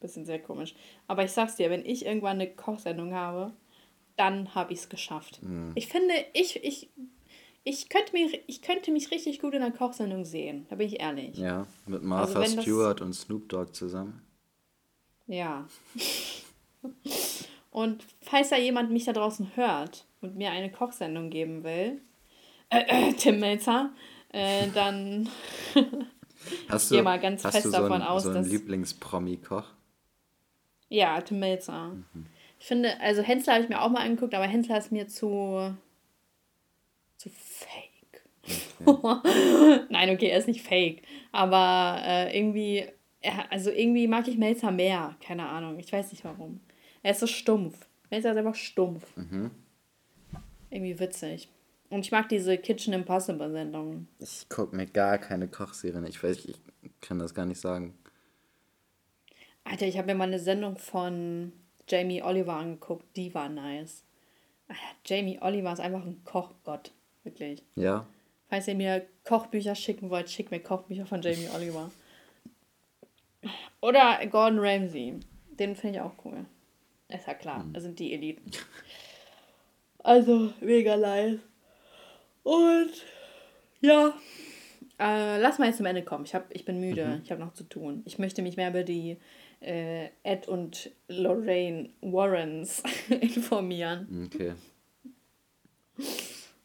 [0.00, 0.74] bisschen sehr komisch.
[1.06, 3.52] Aber ich sag's dir, wenn ich irgendwann eine Kochsendung habe,
[4.16, 5.42] dann habe ich es geschafft.
[5.42, 5.72] Mhm.
[5.74, 6.90] Ich finde, ich, ich,
[7.64, 11.00] ich, könnte mich, ich könnte mich richtig gut in einer Kochsendung sehen, da bin ich
[11.00, 11.36] ehrlich.
[11.36, 14.22] Ja, mit Martha also Stewart und Snoop Dogg zusammen.
[15.26, 15.66] Ja.
[17.70, 22.00] und falls da jemand mich da draußen hört und mir eine Kochsendung geben will,
[22.70, 23.92] äh, äh, Tim Melzer,
[24.32, 25.28] äh, dann
[26.68, 28.48] hast du, gehe mal ganz fest so davon ein, aus, so einen dass.
[28.48, 29.64] Lieblingspromi-Koch?
[30.88, 31.88] Ja, Tim Melzer.
[31.88, 32.26] Mhm.
[32.60, 35.74] Ich finde, also Hensler habe ich mir auch mal angeguckt, aber Hensler ist mir zu.
[37.16, 38.22] zu fake.
[38.84, 39.86] Okay.
[39.88, 41.02] Nein, okay, er ist nicht fake.
[41.32, 42.84] Aber äh, irgendwie.
[43.22, 45.16] Er, also irgendwie mag ich Melzer mehr.
[45.24, 45.78] Keine Ahnung.
[45.78, 46.60] Ich weiß nicht warum.
[47.02, 47.88] Er ist so stumpf.
[48.10, 49.16] Melzer ist einfach stumpf.
[49.16, 49.50] Mhm.
[50.68, 51.48] Irgendwie witzig.
[51.88, 54.06] Und ich mag diese Kitchen Impossible Sendungen.
[54.18, 56.06] Ich gucke mir gar keine Kochserien.
[56.06, 56.56] Ich weiß, ich
[57.00, 57.94] kann das gar nicht sagen.
[59.64, 61.52] Alter, ich habe mir mal eine Sendung von
[61.90, 64.04] Jamie Oliver angeguckt, die war nice.
[65.04, 66.92] Jamie Oliver ist einfach ein Kochgott,
[67.24, 67.62] wirklich.
[67.74, 68.06] Ja.
[68.48, 71.90] Falls ihr mir Kochbücher schicken wollt, schickt mir Kochbücher von Jamie Oliver.
[73.80, 75.14] Oder Gordon Ramsay.
[75.50, 76.44] Den finde ich auch cool.
[77.08, 77.72] Ist ja klar, mhm.
[77.72, 78.50] das sind die Eliten.
[80.02, 81.40] Also, mega nice.
[82.42, 82.90] Und
[83.80, 84.14] ja,
[84.98, 86.24] äh, lass mal jetzt zum Ende kommen.
[86.24, 87.20] Ich, hab, ich bin müde, mhm.
[87.24, 88.02] ich habe noch zu tun.
[88.06, 89.16] Ich möchte mich mehr über die
[89.60, 94.26] äh, Ed und Lorraine Warrens informieren.
[94.26, 94.54] Okay.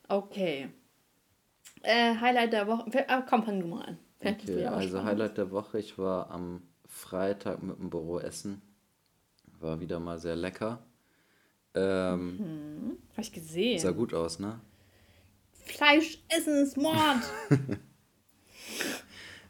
[0.07, 0.69] Okay.
[1.81, 3.09] Äh, Highlight der Woche.
[3.09, 3.97] Ah, komm, fang du mal an.
[4.23, 8.61] Okay, also Highlight der Woche, ich war am Freitag mit dem Büro essen.
[9.59, 10.79] War wieder mal sehr lecker.
[11.73, 12.97] Ähm, mhm.
[13.11, 13.79] Habe ich gesehen.
[13.79, 14.59] Sah gut aus, ne?
[15.51, 17.21] Fleisch essen ist Mord.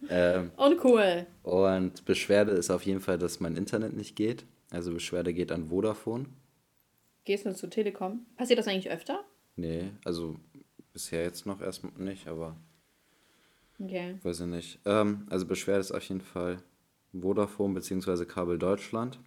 [0.09, 1.25] ähm, Uncool.
[1.43, 4.45] Und Beschwerde ist auf jeden Fall, dass mein Internet nicht geht.
[4.71, 6.25] Also Beschwerde geht an Vodafone.
[7.23, 8.25] Gehst du zu Telekom?
[8.37, 9.23] Passiert das eigentlich öfter?
[9.55, 10.39] Nee, also
[10.93, 12.55] bisher jetzt noch erstmal nicht, aber
[13.79, 14.19] okay.
[14.21, 14.79] weiß ich nicht.
[14.85, 16.57] Ähm, also Beschwerde ist auf jeden Fall
[17.13, 18.25] Vodafone bzw.
[18.25, 19.19] Kabel Deutschland.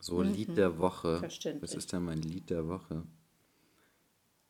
[0.00, 0.32] So, mhm.
[0.32, 1.22] Lied der Woche.
[1.60, 3.04] Was ist denn mein Lied der Woche?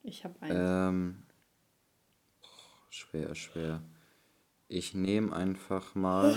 [0.02, 0.54] Ich habe eins.
[0.56, 1.22] Ähm,
[2.90, 3.82] schwer, schwer.
[4.74, 6.34] Ich nehme einfach mal.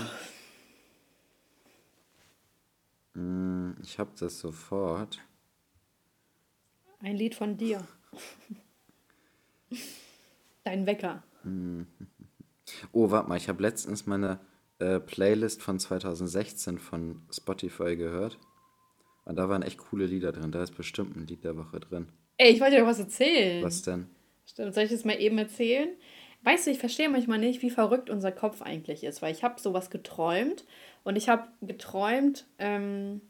[3.14, 5.18] Hm, ich habe das sofort.
[7.00, 7.84] Ein Lied von dir.
[10.62, 11.24] Dein Wecker.
[11.42, 11.88] Hm.
[12.92, 14.38] Oh, warte mal, ich habe letztens meine
[14.78, 18.38] äh, Playlist von 2016 von Spotify gehört.
[19.24, 20.52] Und da waren echt coole Lieder drin.
[20.52, 22.12] Da ist bestimmt ein Lied der Woche drin.
[22.36, 23.64] Ey, ich wollte dir was erzählen.
[23.64, 24.06] Was denn?
[24.46, 25.90] Stimmt, soll ich das mal eben erzählen?
[26.42, 29.60] Weißt du, ich verstehe manchmal nicht, wie verrückt unser Kopf eigentlich ist, weil ich habe
[29.60, 30.64] sowas geträumt
[31.04, 33.20] und ich habe geträumt, ähm,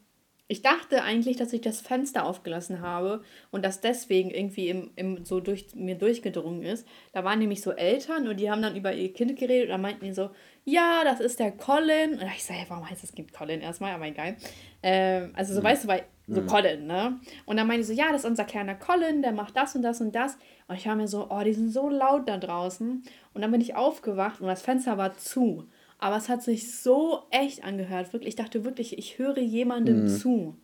[0.51, 5.23] ich dachte eigentlich, dass ich das Fenster aufgelassen habe und das deswegen irgendwie im, im,
[5.23, 6.87] so durch mir durchgedrungen ist.
[7.13, 9.81] Da waren nämlich so Eltern und die haben dann über ihr Kind geredet und dann
[9.81, 10.31] meinten die so,
[10.65, 12.13] ja, das ist der Colin.
[12.13, 13.93] Und ich sage, warum heißt das Kind Colin erstmal?
[13.93, 14.37] Aber egal.
[14.81, 15.65] Ähm, also so, mhm.
[15.65, 16.47] weißt du, weil, so mhm.
[16.47, 17.19] Colin, ne?
[17.45, 19.81] Und dann meinte die so, ja, das ist unser kleiner Colin, der macht das und
[19.81, 20.37] das und das.
[20.67, 23.03] Und ich war mir so, oh, die sind so laut da draußen.
[23.33, 25.67] Und dann bin ich aufgewacht und das Fenster war zu.
[25.97, 28.13] Aber es hat sich so echt angehört.
[28.13, 30.07] Wirklich, ich dachte wirklich, ich höre jemandem mhm.
[30.07, 30.55] zu.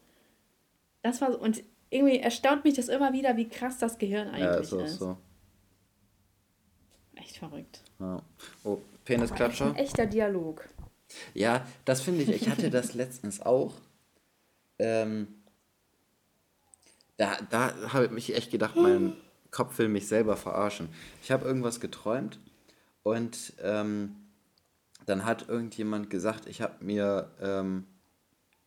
[1.02, 4.44] Das war so, und irgendwie erstaunt mich das immer wieder, wie krass das Gehirn eigentlich
[4.44, 4.74] ja, ist.
[4.74, 5.00] Auch ist.
[5.00, 5.18] So.
[7.16, 7.82] Echt verrückt.
[8.00, 8.22] Ja.
[8.64, 9.68] Oh, Penisklatscher.
[9.68, 10.68] Ein echter Dialog.
[11.34, 12.30] Ja, das finde ich.
[12.30, 13.74] Ich hatte das letztens auch.
[14.80, 15.28] Ähm,
[17.18, 19.14] da da habe ich mich echt gedacht, mein
[19.52, 20.90] Kopf will mich selber verarschen.
[21.22, 22.40] Ich habe irgendwas geträumt
[23.04, 24.16] und ähm,
[25.06, 27.86] dann hat irgendjemand gesagt, ich habe mir ähm,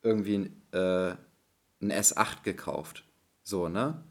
[0.02, 1.14] irgendwie äh,
[1.80, 3.04] ein S8 gekauft.
[3.42, 4.02] So, ne?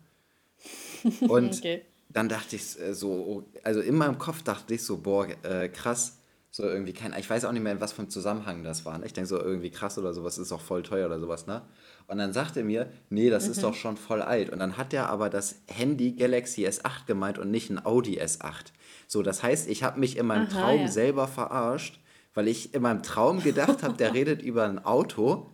[1.28, 1.86] Und okay.
[2.10, 6.20] dann dachte ich äh, so, also in meinem Kopf dachte ich so, boah, äh, krass,
[6.50, 8.98] so irgendwie kein, ich weiß auch nicht mehr, in was für einem Zusammenhang das war.
[8.98, 9.06] Ne?
[9.06, 11.62] Ich denke so, irgendwie krass oder sowas, ist auch voll teuer oder sowas, ne?
[12.08, 13.52] Und dann sagte er mir, nee, das mhm.
[13.52, 14.50] ist doch schon voll alt.
[14.50, 18.72] Und dann hat er aber das Handy Galaxy S8 gemeint und nicht ein Audi S8.
[19.08, 20.88] So, das heißt, ich habe mich in meinem Aha, Traum ja.
[20.88, 22.00] selber verarscht
[22.38, 25.50] weil ich in meinem Traum gedacht habe, der redet über ein Auto,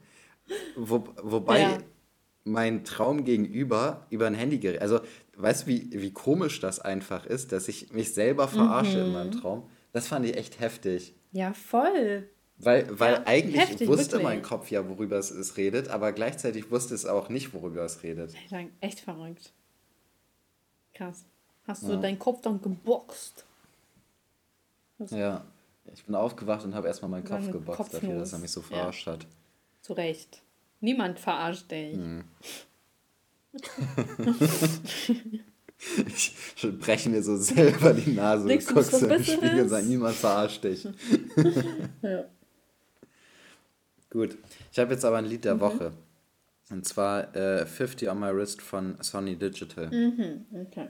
[0.75, 1.77] wo, wobei ja.
[2.43, 4.81] mein Traum gegenüber über ein Handy gerät.
[4.81, 4.99] Also,
[5.37, 9.05] weißt du, wie, wie komisch das einfach ist, dass ich mich selber verarsche mhm.
[9.05, 9.39] in meinem mhm.
[9.39, 9.69] Traum?
[9.93, 11.13] Das fand ich echt heftig.
[11.31, 12.27] Ja, voll.
[12.57, 14.23] Weil, weil ja, eigentlich heftig, wusste wirklich.
[14.23, 18.03] mein Kopf ja, worüber es, es redet, aber gleichzeitig wusste es auch nicht, worüber es
[18.03, 18.33] redet.
[18.81, 19.53] Echt verrückt.
[20.93, 21.25] Krass.
[21.65, 21.97] Hast du ja.
[21.97, 23.45] deinen Kopf dann geboxt?
[25.09, 25.45] Ja.
[25.93, 28.01] Ich bin aufgewacht und habe erstmal meinen Kopf geboxt Kopfnuss.
[28.01, 29.13] dafür, dass er mich so verarscht ja.
[29.13, 29.27] hat.
[29.81, 30.41] Zu Recht.
[30.79, 31.95] Niemand verarscht dich.
[31.95, 32.23] Hm.
[36.07, 40.15] ich breche mir so selber die Nase Denkst und guckst im Spiegel und sagst, niemand
[40.15, 40.85] verarscht dich.
[42.01, 42.25] ja.
[44.09, 44.37] Gut.
[44.71, 45.59] Ich habe jetzt aber ein Lied der mhm.
[45.59, 45.91] Woche.
[46.69, 49.89] Und zwar äh, 50 on My Wrist von Sony Digital.
[49.89, 50.87] Mhm, okay.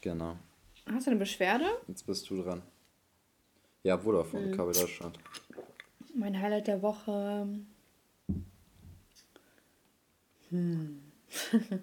[0.00, 0.36] Genau.
[0.92, 1.64] Hast du eine Beschwerde?
[1.88, 2.62] Jetzt bist du dran.
[3.82, 4.56] Ja, Vodafone, mhm.
[4.56, 5.18] Kabel Deutschland.
[6.14, 7.48] Mein Highlight der Woche.
[10.50, 11.00] Hm.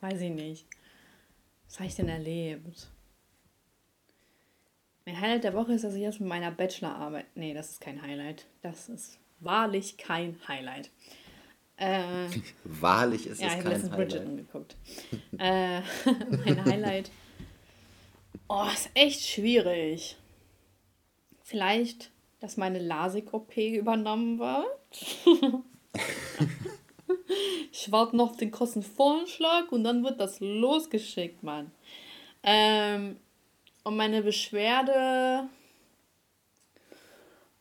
[0.00, 0.66] Weiß ich nicht.
[1.72, 2.86] Was habe ich denn erlebt?
[5.06, 7.24] Mein Highlight der Woche ist, dass ich jetzt mit meiner Bachelorarbeit.
[7.34, 8.44] Nee, das ist kein Highlight.
[8.60, 10.90] Das ist wahrlich kein Highlight.
[11.78, 12.28] Äh,
[12.64, 13.72] wahrlich ist ja, es kein Highlight.
[13.72, 14.76] Ja, ich habe Bridgerton geguckt.
[15.38, 15.80] äh,
[16.44, 17.10] mein Highlight.
[18.48, 20.18] Oh, ist echt schwierig.
[21.42, 22.10] Vielleicht,
[22.40, 24.66] dass meine LASIK-OP übernommen wird.
[27.72, 31.70] ich warte noch auf den Kostenvorschlag und dann wird das losgeschickt, Mann.
[32.42, 33.16] Ähm,
[33.84, 35.48] und meine Beschwerde.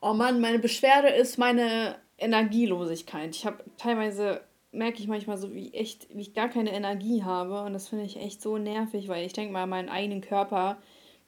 [0.02, 3.36] Oh Mann, meine Beschwerde ist meine Energielosigkeit.
[3.36, 4.42] Ich habe teilweise
[4.72, 7.64] merke ich manchmal so, wie echt, wie ich gar keine Energie habe.
[7.64, 10.78] Und das finde ich echt so nervig, weil ich denke mal, meinen eigenen Körper,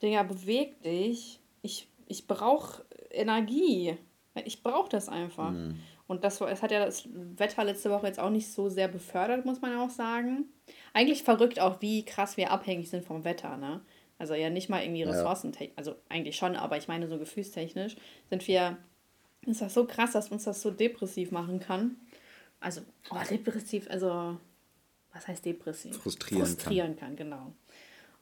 [0.01, 1.39] der ja bewegt dich.
[1.61, 3.97] Ich ich brauche Energie.
[4.45, 5.51] Ich brauche das einfach.
[5.51, 5.79] Mhm.
[6.07, 9.45] Und das, es hat ja das Wetter letzte Woche jetzt auch nicht so sehr befördert,
[9.45, 10.45] muss man auch sagen.
[10.93, 13.81] Eigentlich verrückt auch, wie krass wir abhängig sind vom Wetter, ne?
[14.17, 17.95] Also ja nicht mal irgendwie ressourcentechnisch, also eigentlich schon, aber ich meine so gefühlstechnisch
[18.29, 18.77] sind wir,
[19.45, 21.97] ist das so krass, dass uns das so depressiv machen kann.
[22.59, 24.37] Also, oh, depressiv, also,
[25.11, 25.97] was heißt depressiv?
[25.97, 27.09] Frustrieren, Frustrieren kann.
[27.09, 27.53] kann genau.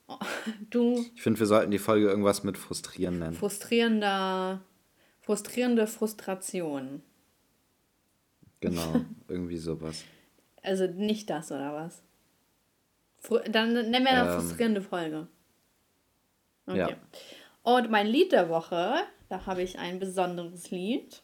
[0.07, 0.18] Oh,
[0.72, 1.05] du.
[1.16, 3.36] Ich finde, wir sollten die Folge irgendwas mit frustrieren nennen.
[3.36, 4.62] Frustrierender,
[5.22, 7.02] frustrierende Frustration.
[8.60, 10.04] Genau, irgendwie sowas.
[10.62, 12.04] Also nicht das, oder was?
[13.18, 15.28] Fru dann nennen wir eine ähm, frustrierende Folge.
[16.66, 16.78] Okay.
[16.78, 16.90] Ja.
[17.64, 18.96] Und mein Lied der Woche,
[19.30, 21.22] da habe ich ein besonderes Lied.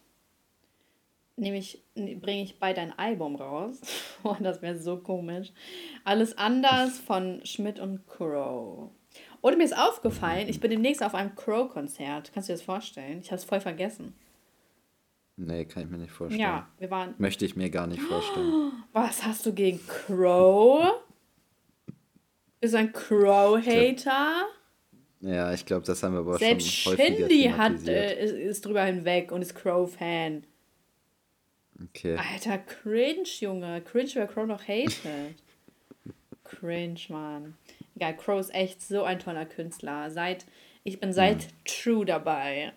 [1.36, 3.80] Nämlich bringe ich bei dein Album raus.
[4.24, 5.52] oh, das wäre so komisch.
[6.04, 8.90] Alles anders von Schmidt und Crow.
[9.40, 12.32] Und mir ist aufgefallen, ich bin demnächst auf einem Crow-Konzert.
[12.32, 13.20] Kannst du dir das vorstellen?
[13.20, 14.14] Ich habe es voll vergessen.
[15.36, 16.40] Nee, kann ich mir nicht vorstellen.
[16.40, 17.14] Ja, wir waren.
[17.18, 18.72] Möchte ich mir gar nicht vorstellen.
[18.92, 21.00] Was hast du gegen Crow?
[22.60, 24.46] Bist du ein Crow-Hater?
[25.20, 28.66] Ja, ich glaube, das haben wir aber Selbst schon häufiger Shindy hat, äh, ist, ist
[28.66, 30.44] drüber hinweg und ist Crow-Fan.
[31.84, 32.16] Okay.
[32.16, 33.80] Alter, cringe, Junge.
[33.82, 34.96] Cringe, wer Crow noch hatet.
[36.44, 37.54] cringe, Mann.
[37.98, 40.08] Egal, Crow ist echt so ein toller Künstler.
[40.12, 40.46] Seit,
[40.84, 41.50] ich bin seit hm.
[41.64, 42.72] True dabei.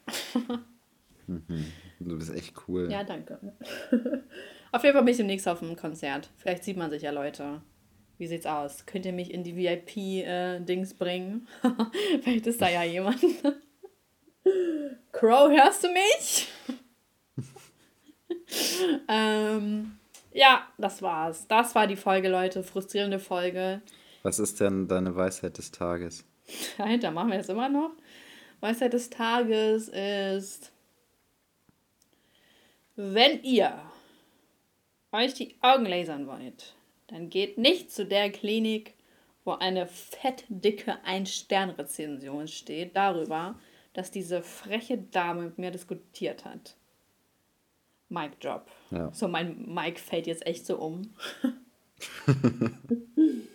[1.27, 1.71] mhm.
[1.99, 2.91] Du bist echt cool.
[2.91, 3.37] Ja, danke.
[4.71, 6.31] auf jeden Fall bin ich demnächst auf einem Konzert.
[6.37, 7.61] Vielleicht sieht man sich ja Leute.
[8.17, 8.87] Wie sieht's aus?
[8.87, 11.47] Könnt ihr mich in die VIP-Dings äh, bringen?
[12.23, 13.21] Vielleicht ist da ja jemand.
[15.11, 16.47] Crow, hörst du mich?
[19.07, 19.99] ähm,
[20.33, 21.47] ja, das war's.
[21.47, 22.63] Das war die Folge, Leute.
[22.63, 23.83] Frustrierende Folge.
[24.23, 26.25] Was ist denn deine Weisheit des Tages?
[26.77, 27.91] Alter, machen wir das immer noch?
[28.59, 30.71] Weisheit des Tages ist
[32.95, 33.81] wenn ihr
[35.11, 36.75] euch die Augen lasern wollt,
[37.07, 38.93] dann geht nicht zu der Klinik,
[39.43, 43.55] wo eine fettdicke Ein-Stern-Rezension steht darüber,
[43.93, 46.75] dass diese freche Dame mit mir diskutiert hat.
[48.09, 48.67] Mic Drop.
[48.91, 49.11] Ja.
[49.13, 51.13] So, mein Mic fällt jetzt echt so um.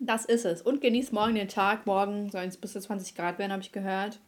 [0.00, 0.62] das ist es.
[0.62, 1.86] Und genießt morgen den Tag.
[1.86, 4.20] Morgen sollen es bis zu 20 Grad werden, habe ich gehört.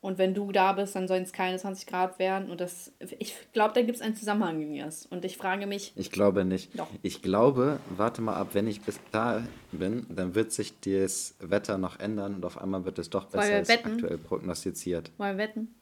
[0.00, 2.50] Und wenn du da bist, dann sollen es keine 20 Grad werden.
[2.50, 5.04] Und das, ich glaube, da gibt es einen Zusammenhang, Elias.
[5.06, 5.92] Und ich frage mich.
[5.96, 6.78] Ich glaube nicht.
[6.78, 6.88] Doch.
[7.02, 9.42] Ich glaube, warte mal ab, wenn ich bis da
[9.72, 13.54] bin, dann wird sich das Wetter noch ändern und auf einmal wird es doch besser
[13.54, 15.10] als aktuell prognostiziert.
[15.16, 15.74] Wollen wir wetten?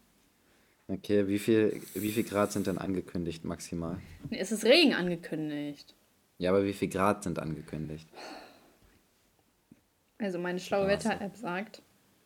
[0.89, 3.99] Okay, wie viel, wie viel Grad sind denn angekündigt maximal?
[4.31, 5.95] Es ist Regen angekündigt.
[6.39, 8.09] Ja, aber wie viel Grad sind angekündigt?
[10.19, 11.83] Also meine schlaue Wetter-App sagt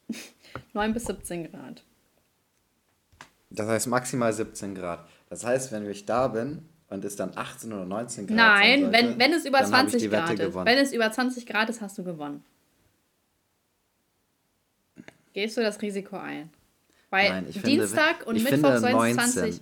[0.73, 1.83] 9 bis 17 Grad.
[3.51, 5.09] Das heißt maximal 17 Grad.
[5.31, 8.97] Das heißt, wenn ich da bin und es dann 18 oder 19 Grad Nein, sollte,
[8.97, 10.39] wenn, wenn es über 20 Grad ist.
[10.39, 10.67] Gewonnen.
[10.67, 12.45] Wenn es über 20 Grad ist, hast du gewonnen.
[15.33, 16.51] Gehst du das Risiko ein?
[17.11, 19.61] Weil Nein, Dienstag finde, und Mittwoch sollen es 20.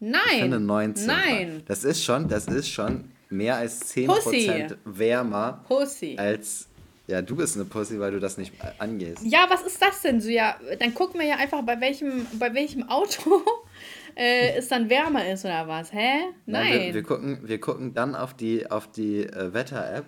[0.00, 0.20] Nein.
[0.32, 1.62] Ich finde 19 Nein.
[1.66, 4.66] Das ist schon, das ist schon mehr als 10% Pussy.
[4.84, 6.16] wärmer Pussy.
[6.18, 6.68] als
[7.06, 9.22] ja, du bist eine Pussy, weil du das nicht angehst.
[9.24, 10.28] Ja, was ist das denn so?
[10.28, 13.42] Ja, dann gucken wir ja einfach, bei welchem, bei welchem Auto
[14.16, 15.92] äh, es dann wärmer ist oder was.
[15.92, 16.20] Hä?
[16.46, 16.70] Nein.
[16.70, 20.06] Nein wir, wir, gucken, wir gucken dann auf die, auf die äh, Wetter-App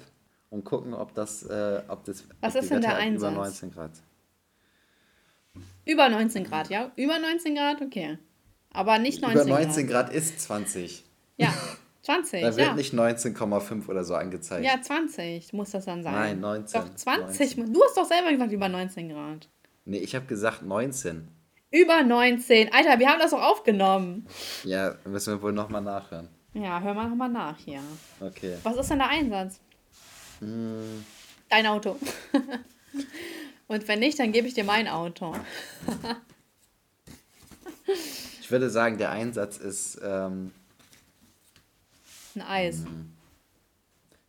[0.51, 3.33] und gucken, ob das, äh, ob das was ob ist denn der Einsatz?
[3.33, 3.91] Über 19 Grad.
[5.85, 6.93] Über 19 Grad, ja?
[6.97, 8.19] Über 19 Grad, okay.
[8.71, 9.47] Aber nicht 19 Grad.
[9.47, 11.05] Über 19 Grad, Grad ist 20.
[11.37, 11.53] Ja,
[12.05, 12.43] 20.
[12.43, 12.75] Da wird ja.
[12.75, 14.65] nicht 19,5 oder so angezeigt.
[14.65, 16.13] Ja, 20 muss das dann sein.
[16.13, 16.81] Nein, 19.
[16.81, 17.57] Doch, 20.
[17.57, 17.73] 19.
[17.73, 19.49] Du hast doch selber gesagt, über 19 Grad.
[19.87, 21.29] Nee, ich habe gesagt 19.
[21.71, 22.73] Über 19.
[22.75, 24.27] Alter, wir haben das doch aufgenommen.
[24.65, 26.29] Ja, müssen wir wohl nochmal nachhören.
[26.53, 27.81] Ja, hör mal nochmal nach hier.
[28.21, 28.59] Okay.
[28.63, 29.61] Was ist denn der Einsatz?
[30.41, 31.03] Mm.
[31.49, 31.99] Dein Auto.
[33.67, 35.35] Und wenn nicht, dann gebe ich dir mein Auto.
[38.41, 40.53] ich würde sagen, der Einsatz ist ähm,
[42.37, 42.85] ein Eis.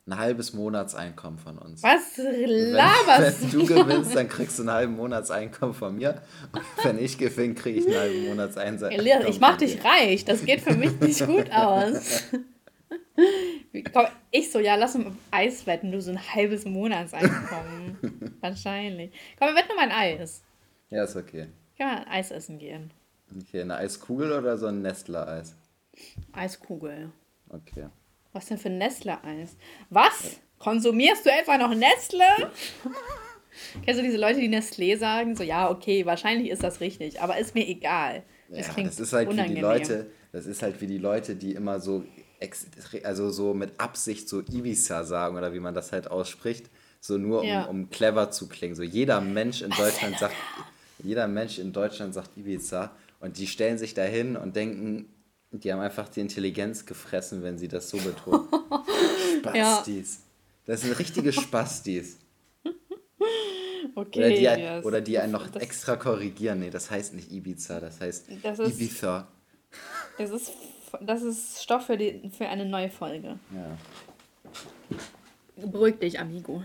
[0.08, 1.82] Ein halbes Monatseinkommen von uns.
[1.82, 6.22] Was laberst wenn, wenn du gewinnst, dann kriegst du ein halbes Monatseinkommen von mir.
[6.52, 8.92] Und wenn ich gewinne, kriege ich ein halbes Monatseinkommen.
[8.92, 10.24] Elias, ich mach dich reich.
[10.24, 12.24] Das geht für mich nicht gut aus.
[13.94, 18.38] Komm, ich so, ja, lass uns Eis wetten, du so ein halbes Monatseinkommen.
[18.42, 19.12] Wahrscheinlich.
[19.40, 20.44] Komm, wir wetten um ein Eis.
[20.90, 21.48] Ja, ist okay.
[21.78, 22.92] Kann man Eis essen gehen.
[23.36, 25.56] Okay, eine Eiskugel oder so ein Nestler-Eis?
[26.32, 27.12] Eiskugel.
[27.50, 27.88] Okay.
[28.34, 29.56] Was denn für Nestle-Eis?
[29.90, 30.40] Was?
[30.60, 32.24] Konsumierst du etwa noch Nestle?
[33.84, 35.36] Kennst du diese Leute, die Nestlé sagen?
[35.36, 38.24] So, ja, okay, wahrscheinlich ist das richtig, aber ist mir egal.
[38.50, 39.52] Das, ja, das ist halt unangenehm.
[39.52, 42.04] wie die Leute, das ist halt wie die Leute, die immer so,
[43.04, 46.70] also so mit Absicht so Ibiza sagen oder wie man das halt ausspricht.
[47.00, 47.66] So nur um, ja.
[47.66, 48.76] um clever zu klingen.
[48.76, 50.36] So jeder Mensch in Deutschland sagt,
[51.04, 55.08] jeder Mensch in Deutschland sagt Ibiza und die stellen sich dahin und denken,
[55.52, 58.48] die haben einfach die Intelligenz gefressen, wenn sie das so betonen.
[59.40, 60.16] Spastis.
[60.16, 60.22] Ja.
[60.66, 62.18] Das sind richtige Spastis.
[63.98, 64.86] Okay, oder die, yes.
[64.86, 66.60] oder die einen noch das, extra korrigieren.
[66.60, 69.28] Nee, das heißt nicht Ibiza, das heißt das ist, Ibiza.
[70.18, 70.52] Das ist,
[71.02, 73.40] das ist Stoff für, die, für eine neue Folge.
[73.54, 73.78] Ja.
[75.56, 76.64] Beruhig dich, Amigo.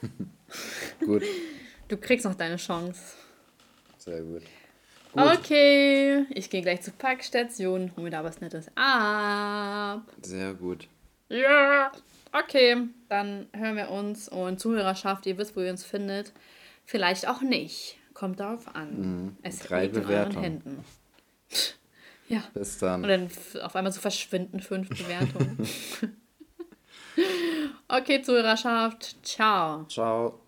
[1.00, 1.22] gut.
[1.88, 3.00] Du kriegst noch deine Chance.
[3.98, 4.42] Sehr gut.
[5.12, 5.38] Gut.
[5.38, 10.02] Okay, ich gehe gleich zur Packstation, hol mir da was Nettes ab.
[10.22, 10.88] Sehr gut.
[11.28, 11.92] Ja.
[12.32, 12.76] Okay,
[13.08, 16.32] dann hören wir uns und Zuhörerschaft, ihr wisst, wo ihr uns findet.
[16.84, 17.96] Vielleicht auch nicht.
[18.14, 19.00] Kommt darauf an.
[19.00, 19.36] Mhm.
[19.42, 20.84] Es Drei liegt in euren Händen.
[22.28, 22.42] ja.
[22.54, 23.02] Bis dann.
[23.02, 23.30] Und dann
[23.62, 25.58] auf einmal so verschwinden fünf Bewertungen.
[27.88, 29.16] okay, Zuhörerschaft.
[29.24, 29.84] Ciao.
[29.84, 30.39] Ciao.